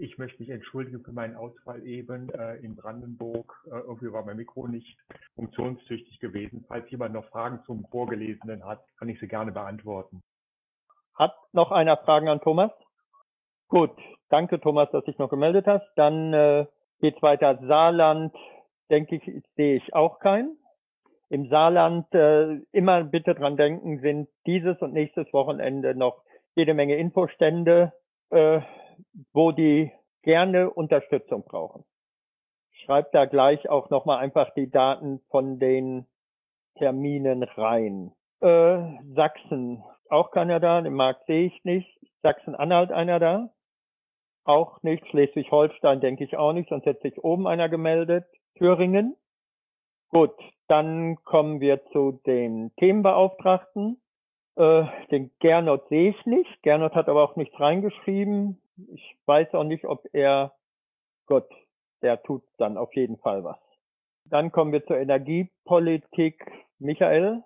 Ich 0.00 0.16
möchte 0.16 0.40
mich 0.40 0.50
entschuldigen 0.50 1.02
für 1.02 1.12
meinen 1.12 1.34
Ausfall 1.34 1.84
eben 1.84 2.30
äh, 2.30 2.54
in 2.58 2.76
Brandenburg. 2.76 3.52
Äh, 3.66 3.80
irgendwie 3.80 4.12
war 4.12 4.24
mein 4.24 4.36
Mikro 4.36 4.68
nicht 4.68 4.96
funktionstüchtig 5.34 6.20
gewesen. 6.20 6.64
Falls 6.68 6.88
jemand 6.90 7.14
noch 7.14 7.28
Fragen 7.30 7.60
zum 7.66 7.84
Vorgelesenen 7.90 8.64
hat, 8.64 8.80
kann 8.96 9.08
ich 9.08 9.18
sie 9.18 9.26
gerne 9.26 9.50
beantworten. 9.50 10.22
Hat 11.14 11.34
noch 11.52 11.72
einer 11.72 11.96
Fragen 11.96 12.28
an 12.28 12.40
Thomas? 12.40 12.70
Gut, 13.66 13.90
danke 14.28 14.60
Thomas, 14.60 14.88
dass 14.92 15.04
dich 15.04 15.18
noch 15.18 15.30
gemeldet 15.30 15.66
hast. 15.66 15.90
Dann 15.96 16.32
äh, 16.32 16.66
geht's 17.00 17.20
weiter. 17.20 17.58
Saarland, 17.66 18.32
denke 18.90 19.16
ich, 19.16 19.44
sehe 19.56 19.78
ich 19.78 19.94
auch 19.94 20.20
keinen. 20.20 20.56
Im 21.28 21.48
Saarland 21.48 22.06
äh, 22.14 22.60
immer 22.70 23.02
bitte 23.02 23.34
dran 23.34 23.56
denken, 23.56 23.98
sind 23.98 24.28
dieses 24.46 24.80
und 24.80 24.92
nächstes 24.92 25.32
Wochenende 25.32 25.96
noch 25.96 26.22
jede 26.54 26.72
Menge 26.72 26.94
Infostände. 26.96 27.92
Äh, 28.30 28.60
wo 29.32 29.52
die 29.52 29.92
gerne 30.22 30.70
Unterstützung 30.70 31.44
brauchen. 31.44 31.84
Schreibt 32.84 33.14
da 33.14 33.24
gleich 33.24 33.68
auch 33.68 33.90
nochmal 33.90 34.18
einfach 34.18 34.52
die 34.54 34.70
Daten 34.70 35.20
von 35.30 35.58
den 35.58 36.06
Terminen 36.76 37.42
rein. 37.42 38.12
Äh, 38.40 38.78
Sachsen, 39.14 39.82
auch 40.08 40.30
keiner 40.30 40.60
da, 40.60 40.80
den 40.80 40.94
Markt 40.94 41.26
sehe 41.26 41.46
ich 41.46 41.64
nicht. 41.64 41.98
Sachsen-Anhalt 42.22 42.92
einer 42.92 43.18
da? 43.18 43.50
Auch 44.44 44.82
nicht. 44.82 45.06
Schleswig-Holstein 45.08 46.00
denke 46.00 46.24
ich 46.24 46.36
auch 46.36 46.52
nicht, 46.52 46.68
sonst 46.68 46.86
hätte 46.86 47.02
sich 47.02 47.22
oben 47.22 47.46
einer 47.46 47.68
gemeldet. 47.68 48.24
Thüringen? 48.56 49.16
Gut, 50.10 50.34
dann 50.68 51.22
kommen 51.24 51.60
wir 51.60 51.84
zu 51.92 52.20
den 52.26 52.74
Themenbeauftragten. 52.76 54.00
Äh, 54.56 54.84
den 55.10 55.30
Gernot 55.40 55.88
sehe 55.88 56.10
ich 56.10 56.26
nicht. 56.26 56.62
Gernot 56.62 56.94
hat 56.94 57.08
aber 57.08 57.22
auch 57.22 57.36
nichts 57.36 57.58
reingeschrieben. 57.60 58.60
Ich 58.92 59.16
weiß 59.26 59.54
auch 59.54 59.64
nicht, 59.64 59.84
ob 59.84 60.04
er, 60.12 60.54
Gott, 61.26 61.48
der 62.02 62.22
tut 62.22 62.44
dann 62.58 62.76
auf 62.76 62.94
jeden 62.94 63.18
Fall 63.18 63.44
was. 63.44 63.58
Dann 64.26 64.52
kommen 64.52 64.72
wir 64.72 64.84
zur 64.86 64.98
Energiepolitik. 64.98 66.44
Michael? 66.78 67.42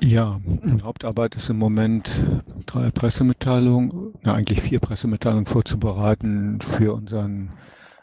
Ja, 0.00 0.38
Hauptarbeit 0.82 1.34
ist 1.34 1.50
im 1.50 1.58
Moment 1.58 2.08
drei 2.66 2.90
Pressemitteilungen, 2.90 4.14
ja 4.24 4.34
eigentlich 4.34 4.62
vier 4.62 4.80
Pressemitteilungen 4.80 5.46
vorzubereiten 5.46 6.60
für 6.60 6.94
unseren 6.94 7.52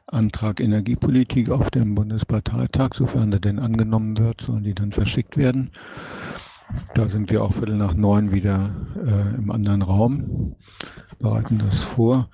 Antrag 0.05 0.59
Energiepolitik 0.59 1.49
auf 1.49 1.71
dem 1.71 1.95
Bundesparteitag, 1.95 2.89
sofern 2.93 3.31
er 3.31 3.39
denn 3.39 3.57
angenommen 3.57 4.17
wird, 4.19 4.41
sollen 4.41 4.63
die 4.63 4.75
dann 4.75 4.91
verschickt 4.91 5.37
werden. 5.37 5.71
Da 6.93 7.09
sind 7.09 7.31
wir 7.31 7.43
auch 7.43 7.53
Viertel 7.53 7.75
nach 7.75 7.93
neun 7.93 8.31
wieder 8.31 8.71
äh, 8.95 9.35
im 9.35 9.51
anderen 9.51 9.81
Raum, 9.81 10.55
bereiten 11.19 11.59
das 11.59 11.83
vor. 11.83 12.29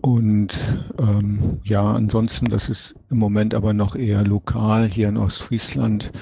Und 0.00 0.60
ähm, 0.98 1.60
ja, 1.64 1.92
ansonsten, 1.92 2.46
das 2.46 2.68
ist 2.68 2.94
im 3.10 3.18
Moment 3.18 3.54
aber 3.54 3.72
noch 3.72 3.96
eher 3.96 4.24
lokal. 4.24 4.86
Hier 4.86 5.08
in 5.08 5.16
Ostfriesland 5.16 6.12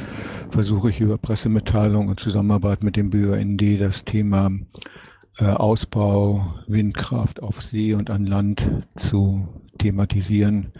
versuche 0.49 0.91
ich 0.91 1.01
über 1.01 1.19
Pressemitteilung 1.19 2.09
und 2.09 2.21
Zusammenarbeit 2.21 2.83
mit 2.83 2.97
dem 2.97 3.11
BUND 3.11 3.63
das 3.81 4.05
Thema 4.05 4.51
äh, 5.39 5.45
Ausbau 5.45 6.55
Windkraft 6.67 7.43
auf 7.43 7.63
See 7.63 7.95
und 7.95 8.11
an 8.11 8.25
Land 8.25 8.71
zu 8.97 9.47
thematisieren. 9.79 10.73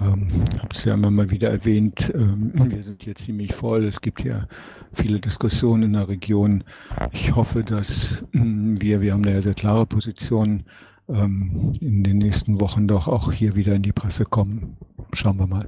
Ähm, 0.00 0.28
habe 0.58 0.74
es 0.74 0.84
ja 0.84 0.94
immer 0.94 1.10
mal 1.10 1.30
wieder 1.30 1.50
erwähnt, 1.50 2.10
ähm, 2.14 2.52
wir 2.54 2.82
sind 2.82 3.02
hier 3.02 3.14
ziemlich 3.14 3.54
voll. 3.54 3.84
Es 3.84 4.00
gibt 4.00 4.24
ja 4.24 4.46
viele 4.92 5.20
Diskussionen 5.20 5.82
in 5.82 5.92
der 5.92 6.08
Region. 6.08 6.64
Ich 7.12 7.34
hoffe, 7.34 7.62
dass 7.62 8.24
ähm, 8.32 8.80
wir, 8.80 9.00
wir 9.00 9.12
haben 9.12 9.22
da 9.22 9.30
ja 9.30 9.42
sehr 9.42 9.54
klare 9.54 9.86
Positionen, 9.86 10.64
ähm, 11.08 11.72
in 11.80 12.04
den 12.04 12.18
nächsten 12.18 12.60
Wochen 12.60 12.88
doch 12.88 13.08
auch 13.08 13.32
hier 13.32 13.56
wieder 13.56 13.74
in 13.74 13.82
die 13.82 13.92
Presse 13.92 14.24
kommen. 14.24 14.76
Schauen 15.12 15.38
wir 15.38 15.46
mal. 15.46 15.66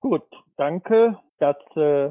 Gut, 0.00 0.24
danke. 0.56 1.18
Dass, 1.38 1.56
äh, 1.76 2.10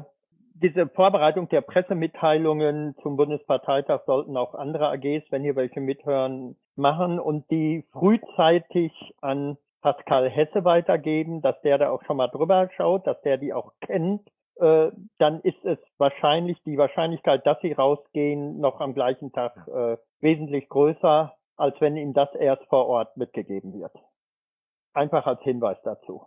diese 0.62 0.88
Vorbereitung 0.88 1.48
der 1.48 1.62
Pressemitteilungen 1.62 2.94
zum 3.02 3.16
Bundesparteitag 3.16 4.02
sollten 4.04 4.36
auch 4.36 4.54
andere 4.54 4.90
AGs, 4.90 5.24
wenn 5.30 5.42
hier 5.42 5.56
welche 5.56 5.80
mithören, 5.80 6.56
machen 6.76 7.18
und 7.18 7.50
die 7.50 7.84
frühzeitig 7.92 8.92
an 9.20 9.56
Pascal 9.80 10.28
Hesse 10.28 10.64
weitergeben, 10.64 11.42
dass 11.42 11.60
der 11.62 11.78
da 11.78 11.90
auch 11.90 12.02
schon 12.04 12.16
mal 12.16 12.28
drüber 12.28 12.68
schaut, 12.76 13.06
dass 13.06 13.20
der 13.22 13.38
die 13.38 13.52
auch 13.52 13.72
kennt, 13.80 14.28
äh, 14.56 14.90
dann 15.18 15.40
ist 15.40 15.64
es 15.64 15.78
wahrscheinlich 15.96 16.62
die 16.64 16.76
Wahrscheinlichkeit, 16.76 17.46
dass 17.46 17.60
sie 17.60 17.72
rausgehen, 17.72 18.60
noch 18.60 18.80
am 18.80 18.94
gleichen 18.94 19.32
Tag 19.32 19.56
äh, 19.68 19.96
wesentlich 20.20 20.68
größer, 20.68 21.34
als 21.56 21.80
wenn 21.80 21.96
ihm 21.96 22.12
das 22.12 22.34
erst 22.34 22.64
vor 22.66 22.86
Ort 22.86 23.16
mitgegeben 23.16 23.72
wird. 23.72 23.92
Einfach 24.92 25.26
als 25.26 25.40
Hinweis 25.42 25.78
dazu. 25.82 26.26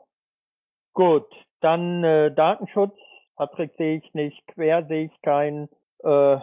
Gut, 0.93 1.27
dann 1.61 2.03
äh, 2.03 2.33
Datenschutz. 2.33 2.95
Patrick 3.35 3.73
sehe 3.77 3.97
ich 3.97 4.13
nicht, 4.13 4.45
Quer 4.47 4.85
sehe 4.85 5.05
ich 5.05 5.21
keinen. 5.21 5.69
Äh, 6.03 6.37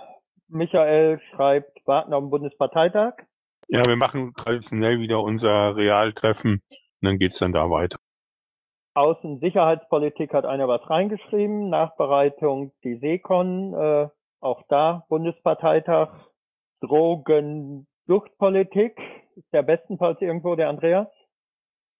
Michael 0.48 1.20
schreibt, 1.30 1.86
warten 1.86 2.12
auf 2.12 2.22
den 2.22 2.30
Bundesparteitag. 2.30 3.14
Ja, 3.68 3.84
wir 3.86 3.96
machen 3.96 4.32
traditionell 4.36 4.98
wieder 4.98 5.22
unser 5.22 5.76
Realtreffen 5.76 6.60
und 7.00 7.06
dann 7.06 7.18
geht's 7.18 7.38
dann 7.38 7.52
da 7.52 7.70
weiter. 7.70 7.98
Außensicherheitspolitik 8.94 10.34
hat 10.34 10.44
einer 10.44 10.66
was 10.68 10.90
reingeschrieben. 10.90 11.70
Nachbereitung 11.70 12.72
die 12.82 12.96
Seekon, 12.96 13.72
äh, 13.74 14.08
auch 14.40 14.64
da 14.68 15.04
Bundesparteitag. 15.08 16.10
Drogensuchtpolitik 16.80 18.98
ist 19.36 19.52
ja 19.52 19.62
bestenfalls 19.62 20.20
irgendwo 20.20 20.56
der 20.56 20.68
Andreas. 20.68 21.06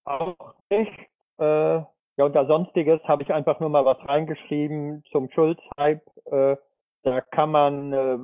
Auch 0.04 0.56
nicht. 0.70 0.98
Äh, 1.38 1.82
ja, 2.20 2.26
unter 2.26 2.46
Sonstiges 2.46 3.00
habe 3.04 3.22
ich 3.22 3.32
einfach 3.32 3.60
nur 3.60 3.70
mal 3.70 3.84
was 3.84 3.98
reingeschrieben 4.06 5.02
zum 5.10 5.30
Schulz-Hype. 5.30 6.02
Äh, 6.26 6.56
da 7.02 7.20
kann 7.22 7.50
man, 7.50 7.92
äh, 7.92 8.18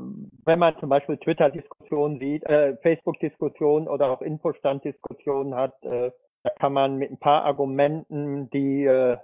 wenn 0.45 0.59
man 0.59 0.79
zum 0.81 0.91
Beispiel 0.91 1.17
Twitter-Diskussionen 1.17 2.19
sieht, 2.19 2.45
äh, 2.45 2.77
Facebook-Diskussionen 2.83 3.89
oder 3.89 4.11
auch 4.11 4.21
Infostand-Diskussionen 4.21 5.55
hat, 5.55 5.83
äh, 5.83 6.11
da 6.47 6.53
kann 6.61 6.73
man 6.73 6.97
mit 6.97 7.11
ein 7.11 7.19
paar 7.19 7.45
Argumenten 7.45 8.49
die 8.51 8.85
äh, 8.85 9.17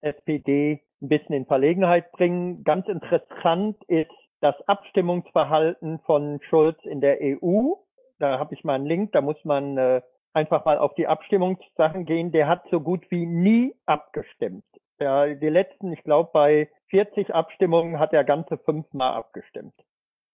SPD 0.00 0.80
ein 1.02 1.08
bisschen 1.08 1.34
in 1.34 1.44
Verlegenheit 1.44 2.10
bringen. 2.12 2.64
Ganz 2.64 2.88
interessant 2.88 3.76
ist 3.88 4.10
das 4.40 4.54
Abstimmungsverhalten 4.66 5.98
von 6.06 6.40
Schulz 6.48 6.78
in 6.84 7.02
der 7.02 7.18
EU. 7.20 7.74
Da 8.18 8.38
habe 8.38 8.54
ich 8.54 8.64
mal 8.64 8.76
einen 8.76 8.86
Link, 8.86 9.12
da 9.12 9.20
muss 9.20 9.36
man 9.44 9.76
äh, 9.76 10.00
einfach 10.32 10.64
mal 10.64 10.78
auf 10.78 10.94
die 10.94 11.06
Abstimmungssachen 11.06 12.06
gehen. 12.06 12.32
Der 12.32 12.48
hat 12.48 12.64
so 12.70 12.80
gut 12.80 13.04
wie 13.10 13.26
nie 13.26 13.74
abgestimmt. 13.84 14.64
Ja, 14.98 15.26
die 15.26 15.48
letzten, 15.50 15.92
ich 15.92 16.02
glaube, 16.04 16.30
bei 16.32 16.70
40 16.88 17.34
Abstimmungen 17.34 17.98
hat 17.98 18.14
er 18.14 18.24
ganze 18.24 18.56
fünfmal 18.56 19.12
abgestimmt. 19.12 19.74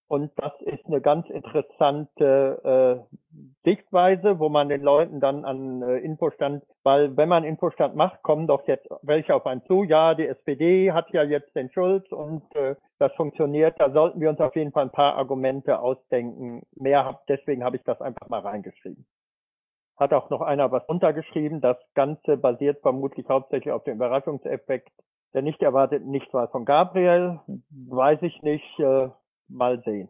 Und 0.09 0.33
das 0.37 0.53
ist 0.63 0.87
eine 0.87 1.03
ganz 1.03 1.29
interessante 1.29 3.07
äh, 3.13 3.17
Sichtweise, 3.63 4.39
wo 4.39 4.49
man 4.49 4.71
den 4.71 4.81
Leuten 4.81 5.21
dann 5.21 5.45
an 5.45 5.83
äh, 5.83 5.99
Infostand, 5.99 6.65
weil 6.83 7.15
wenn 7.19 7.29
man 7.29 7.45
Infostand 7.45 7.95
macht, 7.95 8.23
kommen 8.23 8.47
doch 8.47 8.67
jetzt 8.67 8.89
welche 9.03 9.35
auf 9.35 9.45
einen 9.45 9.63
zu. 9.67 9.85
Ja, 9.85 10.15
die 10.15 10.27
SPD 10.27 10.93
hat 10.93 11.11
ja 11.11 11.25
jetzt 11.25 11.55
den 11.55 11.71
Schulz 11.71 12.11
und 12.11 12.43
äh, 12.57 12.75
das 12.99 13.13
funktioniert. 13.17 13.79
Da 13.79 13.91
sollten 13.91 14.19
wir 14.19 14.31
uns 14.31 14.41
auf 14.41 14.57
jeden 14.57 14.73
Fall 14.73 14.85
ein 14.85 14.93
paar 14.93 15.17
Argumente 15.17 15.79
ausdenken. 15.79 16.63
Mehr 16.75 17.05
hab, 17.05 17.27
deswegen 17.27 17.63
habe 17.63 17.77
ich 17.77 17.83
das 17.85 18.01
einfach 18.01 18.31
mal 18.31 18.41
reingeschrieben. 18.41 19.05
Hat 19.99 20.15
auch 20.15 20.31
noch 20.31 20.41
einer 20.41 20.73
was 20.73 20.87
untergeschrieben. 20.87 21.61
Das 21.61 21.77
Ganze 21.95 22.39
basiert 22.39 22.81
vermutlich 22.81 23.29
hauptsächlich 23.29 23.73
auf 23.73 23.85
dem 23.85 23.97
Überraschungseffekt 23.97 24.89
der 25.35 25.43
nicht 25.43 25.63
erwarteten 25.63 26.11
Nichtwahl 26.11 26.49
von 26.49 26.65
Gabriel. 26.65 27.41
Weiß 27.71 28.23
ich 28.23 28.41
nicht. 28.43 28.79
Äh, 28.79 29.09
mal 29.49 29.81
sehen. 29.83 30.09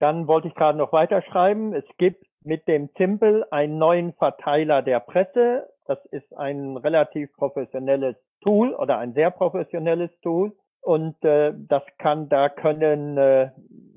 Dann 0.00 0.26
wollte 0.26 0.48
ich 0.48 0.54
gerade 0.54 0.78
noch 0.78 0.92
weiterschreiben. 0.92 1.74
Es 1.74 1.84
gibt 1.98 2.24
mit 2.42 2.68
dem 2.68 2.94
Zimpel 2.94 3.46
einen 3.50 3.78
neuen 3.78 4.12
Verteiler 4.14 4.82
der 4.82 5.00
Presse. 5.00 5.68
Das 5.86 6.04
ist 6.06 6.36
ein 6.36 6.76
relativ 6.76 7.32
professionelles 7.34 8.16
Tool 8.42 8.74
oder 8.74 8.98
ein 8.98 9.14
sehr 9.14 9.30
professionelles 9.30 10.10
Tool. 10.20 10.52
Und 10.80 11.22
äh, 11.24 11.54
das 11.56 11.82
kann, 11.98 12.28
da 12.28 12.50
können 12.50 13.16
äh, 13.16 13.50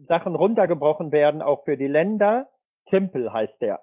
Sachen 0.08 0.36
runtergebrochen 0.36 1.12
werden, 1.12 1.42
auch 1.42 1.66
für 1.66 1.76
die 1.76 1.88
Länder. 1.88 2.48
Zimpel 2.90 3.34
heißt 3.34 3.62
der. 3.62 3.82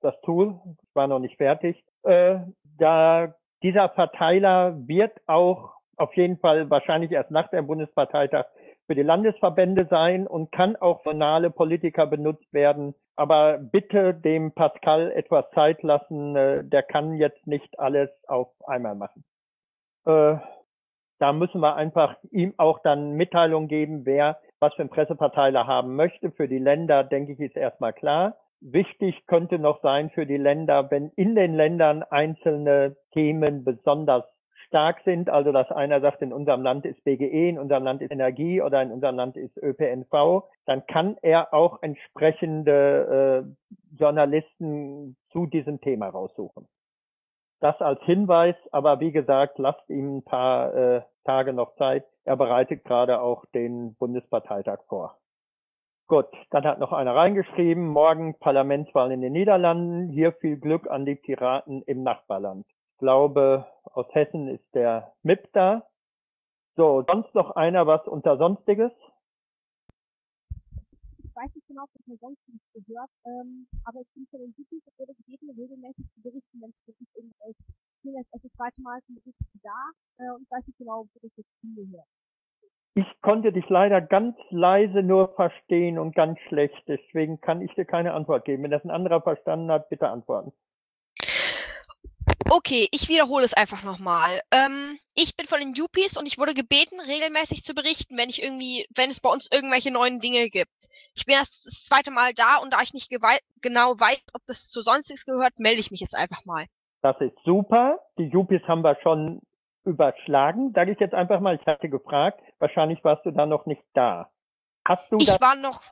Das 0.00 0.20
Tool, 0.20 0.60
war 0.92 1.08
noch 1.08 1.18
nicht 1.18 1.36
fertig. 1.36 1.82
Äh, 2.04 2.38
da 2.78 3.34
dieser 3.62 3.88
Verteiler 3.88 4.76
wird 4.86 5.12
auch 5.26 5.72
auf 5.96 6.14
jeden 6.14 6.38
Fall 6.38 6.70
wahrscheinlich 6.70 7.10
erst 7.10 7.30
nach 7.30 7.48
dem 7.48 7.66
Bundesparteitag 7.66 8.46
für 8.86 8.94
die 8.94 9.02
Landesverbände 9.02 9.86
sein 9.88 10.26
und 10.26 10.52
kann 10.52 10.76
auch 10.76 11.02
für 11.02 11.14
nahe 11.14 11.50
Politiker 11.50 12.06
benutzt 12.06 12.52
werden. 12.52 12.94
Aber 13.16 13.58
bitte 13.58 14.14
dem 14.14 14.52
Pascal 14.52 15.12
etwas 15.12 15.50
Zeit 15.54 15.82
lassen. 15.82 16.36
Äh, 16.36 16.64
der 16.64 16.82
kann 16.82 17.14
jetzt 17.14 17.46
nicht 17.46 17.78
alles 17.78 18.10
auf 18.26 18.48
einmal 18.66 18.94
machen. 18.94 19.24
Äh, 20.06 20.36
da 21.18 21.32
müssen 21.32 21.60
wir 21.60 21.76
einfach 21.76 22.16
ihm 22.30 22.54
auch 22.56 22.80
dann 22.80 23.12
Mitteilung 23.12 23.68
geben, 23.68 24.04
wer 24.04 24.38
was 24.60 24.74
für 24.74 24.82
ein 24.82 24.90
Presseparteiler 24.90 25.66
haben 25.66 25.94
möchte. 25.96 26.30
Für 26.32 26.48
die 26.48 26.58
Länder, 26.58 27.04
denke 27.04 27.32
ich, 27.32 27.40
ist 27.40 27.56
erstmal 27.56 27.92
klar. 27.92 28.36
Wichtig 28.60 29.26
könnte 29.26 29.58
noch 29.58 29.82
sein 29.82 30.10
für 30.10 30.26
die 30.26 30.38
Länder, 30.38 30.90
wenn 30.90 31.10
in 31.16 31.34
den 31.34 31.54
Ländern 31.54 32.02
einzelne 32.02 32.96
Themen 33.12 33.64
besonders 33.64 34.24
stark 34.74 35.02
sind, 35.04 35.30
also 35.30 35.52
dass 35.52 35.70
einer 35.70 36.00
sagt, 36.00 36.20
in 36.20 36.32
unserem 36.32 36.64
Land 36.64 36.84
ist 36.84 37.04
BGE, 37.04 37.48
in 37.48 37.60
unserem 37.60 37.84
Land 37.84 38.02
ist 38.02 38.10
Energie 38.10 38.60
oder 38.60 38.82
in 38.82 38.90
unserem 38.90 39.14
Land 39.14 39.36
ist 39.36 39.56
ÖPNV, 39.56 40.42
dann 40.66 40.84
kann 40.88 41.16
er 41.22 41.54
auch 41.54 41.80
entsprechende 41.80 43.46
äh, 43.46 43.96
Journalisten 43.96 45.16
zu 45.30 45.46
diesem 45.46 45.80
Thema 45.80 46.08
raussuchen. 46.08 46.66
Das 47.60 47.80
als 47.80 48.02
Hinweis, 48.02 48.56
aber 48.72 48.98
wie 48.98 49.12
gesagt, 49.12 49.60
lasst 49.60 49.88
ihm 49.88 50.16
ein 50.16 50.24
paar 50.24 50.74
äh, 50.74 51.02
Tage 51.24 51.52
noch 51.52 51.76
Zeit. 51.76 52.04
Er 52.24 52.36
bereitet 52.36 52.82
gerade 52.84 53.20
auch 53.20 53.46
den 53.54 53.94
Bundesparteitag 53.94 54.80
vor. 54.88 55.18
Gut, 56.08 56.26
dann 56.50 56.64
hat 56.64 56.80
noch 56.80 56.92
einer 56.92 57.14
reingeschrieben, 57.14 57.86
morgen 57.86 58.36
Parlamentswahl 58.40 59.12
in 59.12 59.20
den 59.20 59.34
Niederlanden. 59.34 60.08
Hier 60.08 60.32
viel 60.32 60.58
Glück 60.58 60.90
an 60.90 61.06
die 61.06 61.14
Piraten 61.14 61.82
im 61.82 62.02
Nachbarland 62.02 62.66
glaube, 63.04 63.66
aus 63.92 64.06
Hessen 64.14 64.48
ist 64.48 64.64
der 64.74 65.12
MIP 65.22 65.52
da. 65.52 65.86
So, 66.74 67.04
sonst 67.06 67.34
noch 67.34 67.50
einer 67.50 67.86
was 67.86 68.08
unter 68.08 68.38
Sonstiges? 68.38 68.92
Ich 71.22 71.36
weiß 71.36 71.54
nicht 71.54 71.68
genau, 71.68 71.82
ob 71.82 71.90
das 71.92 72.06
mir 72.06 72.16
Sonstiges 72.16 72.62
gehört, 72.72 73.10
ähm, 73.26 73.66
aber 73.84 74.00
ich 74.00 74.08
bin 74.14 74.26
für 74.30 74.38
den 74.38 74.54
Wiki 74.56 74.80
und 74.86 74.98
wurde 74.98 75.12
gebeten, 75.14 75.50
regelmäßig 75.50 76.06
zu 76.14 76.22
berichten, 76.22 76.60
wenn 76.62 76.70
es 76.70 76.86
wirklich 76.86 77.08
irgendwelche 77.14 77.60
ich 77.60 78.02
bin 78.02 78.14
jetzt 78.14 78.32
das 78.32 78.52
zweite 78.56 78.80
Mal 78.80 79.00
zum 79.06 79.16
Bericht 79.16 79.38
da 79.62 80.24
äh, 80.24 80.30
und 80.30 80.50
weiß 80.50 80.66
nicht 80.66 80.78
genau, 80.78 81.04
wo 81.04 81.18
das 81.20 81.30
jetzt 81.36 81.48
hingehört. 81.60 82.06
Ich 82.94 83.20
konnte 83.20 83.52
dich 83.52 83.68
leider 83.68 84.00
ganz 84.00 84.36
leise 84.48 85.02
nur 85.02 85.34
verstehen 85.34 85.98
und 85.98 86.14
ganz 86.14 86.38
schlecht, 86.48 86.82
deswegen 86.86 87.40
kann 87.42 87.60
ich 87.60 87.74
dir 87.74 87.84
keine 87.84 88.14
Antwort 88.14 88.46
geben. 88.46 88.62
Wenn 88.62 88.70
das 88.70 88.84
ein 88.84 88.90
anderer 88.90 89.20
verstanden 89.20 89.70
hat, 89.70 89.90
bitte 89.90 90.08
antworten. 90.08 90.52
Okay, 92.56 92.86
ich 92.92 93.08
wiederhole 93.08 93.44
es 93.44 93.52
einfach 93.52 93.82
nochmal. 93.82 94.40
Ähm, 94.52 94.96
ich 95.16 95.34
bin 95.34 95.44
von 95.44 95.58
den 95.58 95.74
Yuppies 95.74 96.16
und 96.16 96.24
ich 96.24 96.38
wurde 96.38 96.54
gebeten, 96.54 97.00
regelmäßig 97.00 97.64
zu 97.64 97.74
berichten, 97.74 98.16
wenn 98.16 98.28
ich 98.28 98.40
irgendwie, 98.40 98.86
wenn 98.94 99.10
es 99.10 99.20
bei 99.20 99.28
uns 99.28 99.50
irgendwelche 99.52 99.90
neuen 99.90 100.20
Dinge 100.20 100.48
gibt. 100.50 100.70
Ich 101.16 101.26
bin 101.26 101.34
erst 101.34 101.66
das 101.66 101.82
zweite 101.82 102.12
Mal 102.12 102.32
da 102.32 102.58
und 102.62 102.72
da 102.72 102.80
ich 102.80 102.94
nicht 102.94 103.10
genau 103.10 103.98
weiß, 103.98 104.22
ob 104.34 104.42
das 104.46 104.68
zu 104.68 104.82
sonstiges 104.82 105.24
gehört, 105.24 105.58
melde 105.58 105.80
ich 105.80 105.90
mich 105.90 105.98
jetzt 105.98 106.14
einfach 106.14 106.44
mal. 106.44 106.66
Das 107.02 107.20
ist 107.20 107.36
super. 107.44 107.98
Die 108.18 108.28
Yuppies 108.28 108.62
haben 108.68 108.82
wir 108.82 108.96
schon 109.02 109.40
überschlagen, 109.84 110.70
sage 110.76 110.92
ich 110.92 111.00
jetzt 111.00 111.14
einfach 111.14 111.40
mal. 111.40 111.58
Ich 111.60 111.66
hatte 111.66 111.88
gefragt, 111.88 112.40
wahrscheinlich 112.60 113.02
warst 113.02 113.26
du 113.26 113.32
da 113.32 113.46
noch 113.46 113.66
nicht 113.66 113.82
da. 113.94 114.30
Hast 114.84 115.02
du 115.10 115.16
Ich 115.18 115.40
war 115.40 115.56
noch, 115.56 115.82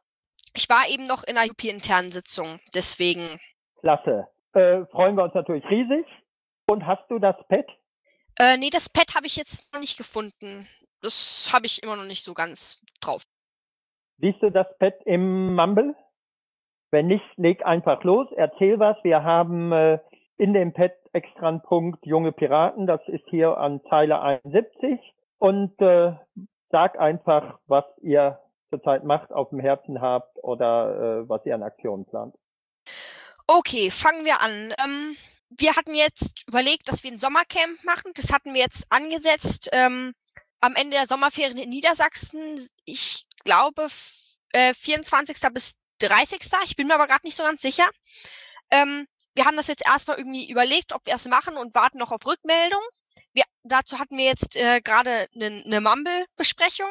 ich 0.54 0.68
war 0.68 0.88
eben 0.88 1.08
noch 1.08 1.24
in 1.24 1.36
einer 1.36 1.48
Yuppie-internen 1.48 2.12
Sitzung, 2.12 2.60
deswegen. 2.72 3.40
Klasse. 3.80 4.28
Äh, 4.52 4.84
freuen 4.92 5.16
wir 5.16 5.24
uns 5.24 5.34
natürlich 5.34 5.68
riesig. 5.68 6.06
Und 6.68 6.86
hast 6.86 7.10
du 7.10 7.18
das 7.18 7.36
Pad? 7.48 7.66
Äh, 8.40 8.56
nee, 8.56 8.70
das 8.70 8.88
Pad 8.88 9.14
habe 9.14 9.26
ich 9.26 9.36
jetzt 9.36 9.72
noch 9.72 9.80
nicht 9.80 9.96
gefunden. 9.96 10.66
Das 11.02 11.50
habe 11.52 11.66
ich 11.66 11.82
immer 11.82 11.96
noch 11.96 12.04
nicht 12.04 12.24
so 12.24 12.34
ganz 12.34 12.82
drauf. 13.00 13.22
Siehst 14.18 14.42
du 14.42 14.50
das 14.50 14.66
Pad 14.78 14.94
im 15.04 15.54
Mumble? 15.54 15.94
Wenn 16.90 17.06
nicht, 17.06 17.24
leg 17.36 17.64
einfach 17.64 18.04
los, 18.04 18.28
erzähl 18.36 18.78
was. 18.78 18.96
Wir 19.02 19.22
haben 19.22 19.72
äh, 19.72 19.98
in 20.36 20.52
dem 20.52 20.72
Pad 20.72 20.92
extra 21.12 21.48
einen 21.48 21.62
Punkt 21.62 22.04
junge 22.06 22.32
Piraten. 22.32 22.86
Das 22.86 23.00
ist 23.06 23.24
hier 23.28 23.56
an 23.56 23.80
Zeile 23.88 24.20
71. 24.20 25.00
Und 25.38 25.80
äh, 25.80 26.12
sag 26.70 26.98
einfach, 26.98 27.58
was 27.66 27.84
ihr 28.02 28.38
zurzeit 28.70 29.04
macht, 29.04 29.32
auf 29.32 29.50
dem 29.50 29.60
Herzen 29.60 30.00
habt 30.00 30.42
oder 30.42 31.22
äh, 31.22 31.28
was 31.28 31.44
ihr 31.44 31.54
an 31.54 31.62
Aktionen 31.62 32.06
plant. 32.06 32.34
Okay, 33.46 33.90
fangen 33.90 34.24
wir 34.24 34.40
an. 34.40 34.74
Ähm, 34.82 35.16
wir 35.58 35.76
hatten 35.76 35.94
jetzt 35.94 36.46
überlegt, 36.46 36.88
dass 36.88 37.02
wir 37.02 37.12
ein 37.12 37.18
Sommercamp 37.18 37.84
machen. 37.84 38.12
Das 38.14 38.32
hatten 38.32 38.54
wir 38.54 38.60
jetzt 38.60 38.86
angesetzt 38.90 39.68
ähm, 39.72 40.14
am 40.60 40.74
Ende 40.74 40.96
der 40.96 41.06
Sommerferien 41.06 41.58
in 41.58 41.70
Niedersachsen. 41.70 42.68
Ich 42.84 43.26
glaube 43.44 43.88
äh, 44.52 44.74
24. 44.74 45.38
bis 45.52 45.74
30. 45.98 46.40
Ich 46.64 46.76
bin 46.76 46.86
mir 46.86 46.94
aber 46.94 47.06
gerade 47.06 47.26
nicht 47.26 47.36
so 47.36 47.44
ganz 47.44 47.62
sicher. 47.62 47.88
Ähm, 48.70 49.06
wir 49.34 49.46
haben 49.46 49.56
das 49.56 49.66
jetzt 49.66 49.84
erstmal 49.84 50.18
irgendwie 50.18 50.50
überlegt, 50.50 50.92
ob 50.92 51.06
wir 51.06 51.14
es 51.14 51.24
machen 51.26 51.56
und 51.56 51.74
warten 51.74 51.98
noch 51.98 52.12
auf 52.12 52.24
Rückmeldung. 52.26 52.82
Wir, 53.32 53.44
dazu 53.62 53.98
hatten 53.98 54.18
wir 54.18 54.24
jetzt 54.24 54.56
äh, 54.56 54.80
gerade 54.80 55.28
eine 55.34 55.62
ne, 55.66 55.80
Mumble-Besprechung. 55.80 56.90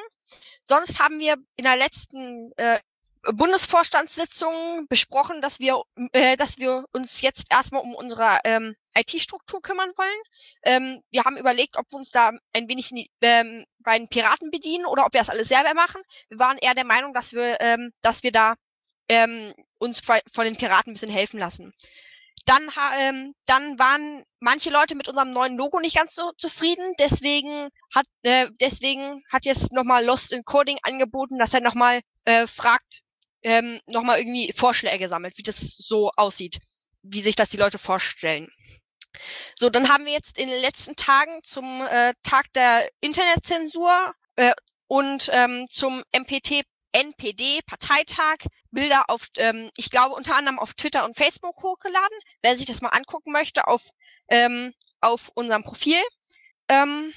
Sonst 0.62 1.00
haben 1.00 1.19
wir 1.19 1.38
in 1.56 1.63
der 1.63 1.76
letzten 1.76 2.52
äh, 2.58 2.80
Bundesvorstandssitzung 3.23 4.88
besprochen, 4.88 5.41
dass 5.41 5.60
wir, 5.60 5.81
äh, 6.13 6.38
dass 6.38 6.57
wir 6.57 6.86
uns 6.91 7.21
jetzt 7.21 7.45
erstmal 7.51 7.84
um 7.84 7.93
unsere 7.93 8.39
ähm, 8.43 8.75
IT-Struktur 8.97 9.62
kümmern 9.62 9.91
wollen. 9.95 10.21
Ähm, 10.63 11.01
wir 11.12 11.23
haben 11.23 11.38
überlegt, 11.38 11.77
ob 11.77 11.91
wir 11.91 11.97
uns 11.97 12.10
da 12.10 12.31
ein 12.53 12.67
wenig 12.67 12.91
ähm, 13.21 13.65
bei 13.79 13.97
den 13.97 14.07
Piraten 14.07 14.49
bedienen 14.49 14.86
oder 14.86 15.05
ob 15.05 15.13
wir 15.13 15.21
das 15.21 15.29
alles 15.29 15.49
selber 15.49 15.73
machen. 15.73 16.01
Wir 16.29 16.39
waren 16.39 16.57
eher 16.57 16.73
der 16.73 16.86
Meinung, 16.86 17.13
dass 17.13 17.34
wir, 17.34 17.62
ähm, 17.62 17.93
dass 18.01 18.23
wir 18.23 18.31
da 18.31 18.55
ähm, 19.07 19.53
uns 19.77 19.99
von 19.99 20.43
den 20.43 20.57
Piraten 20.57 20.91
ein 20.91 20.93
bisschen 20.93 21.12
helfen 21.12 21.39
lassen. 21.39 21.73
Dann, 22.45 22.71
ähm, 22.97 23.36
dann 23.45 23.77
waren 23.77 24.23
manche 24.39 24.71
Leute 24.71 24.95
mit 24.95 25.07
unserem 25.07 25.31
neuen 25.31 25.57
Logo 25.57 25.79
nicht 25.79 25.95
ganz 25.95 26.15
so 26.15 26.31
zufrieden. 26.38 26.95
Deswegen 26.99 27.69
hat, 27.93 28.05
äh, 28.23 28.47
deswegen 28.60 29.23
hat 29.29 29.45
jetzt 29.45 29.71
nochmal 29.71 30.03
Lost 30.03 30.31
in 30.31 30.43
Coding 30.43 30.79
angeboten, 30.81 31.38
dass 31.38 31.53
er 31.53 31.62
nochmal 31.62 32.01
äh, 32.25 32.47
fragt, 32.47 33.01
ähm, 33.43 33.80
nochmal 33.88 34.19
irgendwie 34.19 34.54
Vorschläge 34.54 34.99
gesammelt, 34.99 35.38
wie 35.38 35.43
das 35.43 35.60
so 35.77 36.12
aussieht, 36.15 36.60
wie 37.04 37.21
sich 37.21 37.36
das 37.36 37.49
die 37.49 37.58
Leute 37.58 37.77
vorstellen. 37.77 38.51
So, 39.58 39.69
dann 39.69 39.89
haben 39.89 40.06
wir 40.06 40.13
jetzt 40.13 40.38
in 40.38 40.49
den 40.49 40.62
letzten 40.62 40.95
Tagen 40.95 41.41
zum 41.43 41.82
äh, 41.82 42.13
Tag 42.23 42.51
der 42.54 42.89
Internetzensur 43.01 44.13
äh, 44.36 44.54
und 44.88 45.30
ähm, 45.32 45.67
zum 45.69 46.04
MPT 46.15 46.63
NPD-Parteitag 46.93 48.36
Bilder 48.71 49.10
auf, 49.10 49.27
ähm, 49.38 49.71
ich 49.77 49.89
glaube, 49.89 50.15
unter 50.15 50.36
anderem 50.36 50.60
auf 50.60 50.73
Twitter 50.73 51.06
und 51.06 51.15
Facebook 51.15 51.62
hochgeladen. 51.63 52.17
Wer 52.41 52.58
sich 52.58 52.65
das 52.65 52.82
mal 52.82 52.89
angucken 52.89 53.32
möchte, 53.32 53.67
auf, 53.67 53.82
ähm, 54.27 54.73
auf 54.99 55.32
unserem 55.36 55.63
Profil. 55.63 56.01
Ähm, 56.67 57.13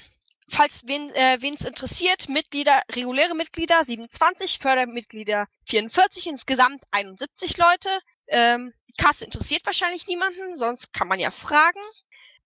falls 0.49 0.83
wen 0.85 1.09
äh, 1.11 1.37
es 1.37 1.65
interessiert, 1.65 2.29
Mitglieder, 2.29 2.81
reguläre 2.91 3.35
Mitglieder 3.35 3.83
27, 3.83 4.59
Fördermitglieder 4.59 5.47
44, 5.67 6.27
insgesamt 6.27 6.83
71 6.91 7.57
Leute. 7.57 7.89
Ähm, 8.27 8.73
Kasse 8.97 9.25
interessiert 9.25 9.65
wahrscheinlich 9.65 10.07
niemanden, 10.07 10.57
sonst 10.57 10.93
kann 10.93 11.07
man 11.07 11.19
ja 11.19 11.31
fragen. 11.31 11.81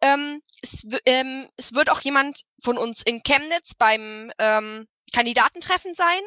Ähm, 0.02 0.42
es, 0.62 0.86
ähm, 1.06 1.50
es 1.58 1.74
wird 1.74 1.90
auch 1.90 2.02
jemand 2.02 2.46
von 2.64 2.78
uns 2.78 3.02
in 3.04 3.22
Chemnitz 3.24 3.76
beim 3.76 4.32
ähm, 4.38 4.88
Kandidatentreffen 5.14 5.94
sein. 5.94 6.22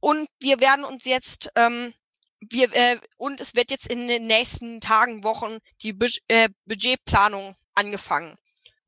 Und 0.00 0.28
wir 0.40 0.60
werden 0.60 0.84
uns 0.84 1.04
jetzt, 1.04 1.50
ähm, 1.56 1.92
wir, 2.40 2.72
äh, 2.72 3.00
und 3.16 3.40
es 3.40 3.56
wird 3.56 3.70
jetzt 3.70 3.88
in 3.88 4.06
den 4.06 4.26
nächsten 4.26 4.80
Tagen, 4.80 5.24
Wochen 5.24 5.58
die 5.82 5.92
Bud 5.92 6.18
äh, 6.28 6.48
Budgetplanung 6.66 7.56
angefangen. 7.74 8.38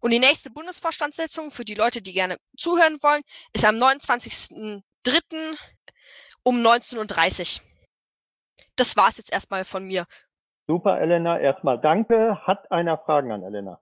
Und 0.00 0.12
die 0.12 0.18
nächste 0.18 0.50
Bundesvorstandssitzung 0.50 1.50
für 1.50 1.64
die 1.64 1.74
Leute, 1.74 2.02
die 2.02 2.12
gerne 2.12 2.38
zuhören 2.56 2.98
wollen, 3.02 3.22
ist 3.52 3.64
am 3.64 3.76
29.03. 3.76 4.82
um 6.42 6.56
19.30 6.56 7.60
Uhr. 7.60 7.66
Das 8.76 8.96
war's 8.96 9.18
jetzt 9.18 9.32
erstmal 9.32 9.64
von 9.64 9.86
mir. 9.86 10.06
Super, 10.66 11.00
Elena. 11.00 11.38
Erstmal 11.38 11.78
danke. 11.78 12.46
Hat 12.46 12.70
einer 12.70 12.96
Fragen 12.98 13.30
an 13.32 13.42
Elena? 13.42 13.80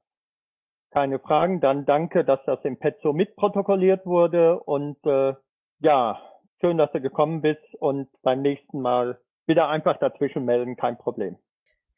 Keine 0.90 1.18
Fragen. 1.20 1.60
Dann 1.60 1.84
danke, 1.84 2.24
dass 2.24 2.40
das 2.46 2.64
im 2.64 2.78
Pet 2.78 2.98
so 3.02 3.12
mitprotokolliert 3.12 4.06
wurde. 4.06 4.58
Und 4.58 4.96
äh, 5.06 5.34
ja, 5.80 6.20
schön, 6.60 6.78
dass 6.78 6.90
du 6.92 7.00
gekommen 7.00 7.42
bist. 7.42 7.62
Und 7.78 8.08
beim 8.22 8.42
nächsten 8.42 8.80
Mal 8.80 9.20
wieder 9.46 9.68
einfach 9.68 9.98
dazwischen 9.98 10.44
melden. 10.44 10.76
Kein 10.76 10.98
Problem. 10.98 11.36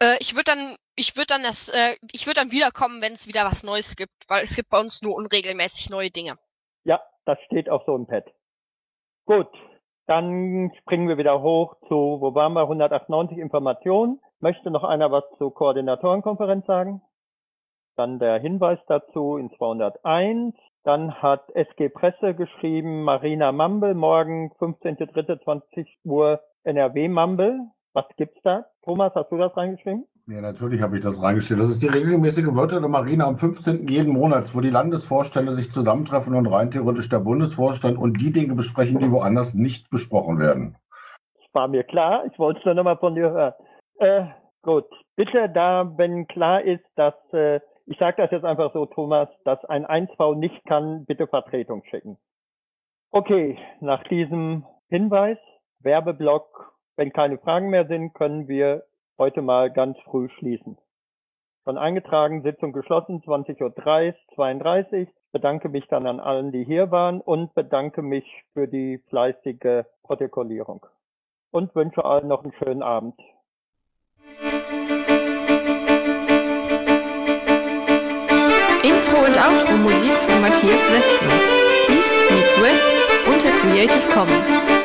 Äh, 0.03 0.17
ich 0.21 0.35
würde 0.35 0.45
dann, 0.45 0.77
ich 0.97 1.17
würde 1.17 1.27
dann 1.29 1.43
das, 1.43 1.69
äh, 1.69 1.97
ich 2.13 2.27
würde 2.27 2.41
dann 2.41 2.51
wiederkommen, 2.51 3.01
wenn 3.01 3.15
es 3.15 3.27
wieder 3.27 3.45
was 3.45 3.63
Neues 3.63 3.97
gibt, 3.97 4.13
weil 4.29 4.43
es 4.43 4.57
gibt 4.57 4.71
bei 4.71 4.81
uns 4.81 5.03
nur 5.03 5.15
unregelmäßig 5.15 5.91
neue 5.91 6.11
Dinge. 6.11 6.35
Ja, 6.85 7.01
das 7.27 7.39
steht 7.47 7.69
auf 7.69 7.83
so 7.87 7.95
einem 7.95 8.07
Pad. 8.07 8.25
Gut, 9.27 9.49
dann 10.07 10.73
springen 10.81 11.09
wir 11.09 11.19
wieder 11.19 11.41
hoch 11.43 11.77
zu, 11.87 12.19
wo 12.21 12.35
waren 12.35 12.55
wir? 12.55 12.63
198 12.63 13.39
Informationen. 13.39 14.21
Möchte 14.41 14.71
noch 14.71 14.85
einer 14.85 15.13
was 15.13 15.25
zur 15.39 15.55
Koordinatorenkonferenz 15.55 16.67
sagen? 16.67 17.03
Dann 17.97 18.19
der 18.19 18.39
Hinweis 18.41 18.79
dazu 18.89 19.37
in 19.37 19.51
201. 19.51 20.55
Dann 20.83 21.21
hat 21.21 21.51
SG 21.51 21.91
Presse 21.91 22.35
geschrieben, 22.35 23.03
Marina 23.03 23.53
Mambel, 23.53 23.95
morgen 23.95 24.51
15.03.20 24.59 25.87
Uhr 26.05 26.41
NRW 26.65 27.09
Mambel. 27.09 27.61
Was 27.93 28.07
gibt's 28.17 28.41
da? 28.43 28.65
Thomas, 28.83 29.12
hast 29.14 29.31
du 29.31 29.37
das 29.37 29.57
reingeschrieben? 29.57 30.07
Ja, 30.27 30.40
natürlich 30.40 30.81
habe 30.81 30.97
ich 30.97 31.03
das 31.03 31.21
reingestellt. 31.21 31.61
Das 31.61 31.71
ist 31.71 31.83
die 31.83 31.88
regelmäßige 31.88 32.55
Wörter 32.55 32.81
der 32.81 32.88
Marine 32.88 33.25
am 33.25 33.37
15. 33.37 33.88
jeden 33.88 34.12
Monats, 34.12 34.55
wo 34.55 34.61
die 34.61 34.71
Landesvorstände 34.71 35.55
sich 35.55 35.73
zusammentreffen 35.73 36.35
und 36.35 36.47
rein 36.47 36.71
theoretisch 36.71 37.09
der 37.09 37.19
Bundesvorstand 37.19 37.99
und 37.99 38.21
die 38.21 38.33
Dinge 38.33 38.55
besprechen, 38.55 39.01
die 39.01 39.11
woanders 39.11 39.55
nicht 39.55 39.90
besprochen 39.90 40.38
werden. 40.38 40.77
Das 41.35 41.55
war 41.55 41.69
mir 41.69 41.83
klar. 41.83 42.25
Ich 42.31 42.38
wollte 42.38 42.61
es 42.61 42.64
nur 42.64 42.75
nochmal 42.75 42.99
von 42.99 43.14
dir 43.14 43.31
hören. 43.31 43.55
Äh, 43.99 44.27
gut. 44.62 44.87
Bitte 45.16 45.51
da, 45.51 45.93
wenn 45.97 46.27
klar 46.29 46.62
ist, 46.62 46.85
dass, 46.95 47.14
äh, 47.33 47.61
ich 47.87 47.99
sage 47.99 48.23
das 48.23 48.31
jetzt 48.31 48.45
einfach 48.45 48.73
so, 48.73 48.87
Thomas, 48.87 49.29
dass 49.45 49.62
ein 49.64 49.85
1V 49.85 50.37
nicht 50.37 50.64
kann, 50.66 51.05
bitte 51.07 51.27
Vertretung 51.27 51.83
schicken. 51.90 52.16
Okay, 53.11 53.59
nach 53.81 54.05
diesem 54.05 54.64
Hinweis, 54.88 55.38
Werbeblock 55.81 56.73
wenn 56.96 57.12
keine 57.12 57.38
Fragen 57.38 57.70
mehr 57.70 57.87
sind, 57.87 58.14
können 58.14 58.48
wir 58.48 58.85
heute 59.18 59.42
mal 59.42 59.70
ganz 59.70 59.98
früh 60.00 60.29
schließen. 60.38 60.79
Schon 61.64 61.76
eingetragen, 61.76 62.42
Sitzung 62.42 62.72
geschlossen, 62.72 63.22
20.30 63.22 63.62
Uhr, 63.62 64.14
32. 64.35 65.09
Bedanke 65.33 65.68
mich 65.68 65.87
dann 65.88 66.07
an 66.07 66.18
allen, 66.18 66.53
die 66.53 66.64
hier 66.64 66.90
waren 66.90 67.20
und 67.20 67.55
bedanke 67.55 68.03
mich 68.03 68.24
für 68.55 68.66
die 68.66 68.98
fleißige 69.09 69.85
Protokollierung. 70.03 70.87
Und 71.53 71.74
wünsche 71.74 72.05
allen 72.05 72.29
noch 72.29 72.42
einen 72.42 72.55
schönen 72.55 72.83
Abend. 72.83 73.14
Intro 78.83 79.18
und 79.26 79.37
Outro 79.37 79.76
Musik 79.76 80.16
von 80.16 80.40
Matthias 80.40 80.90
Westner. 80.90 81.61
East 81.90 82.16
meets 82.31 82.61
West 82.62 82.90
unter 83.26 83.50
Creative 83.61 84.11
Commons. 84.11 84.80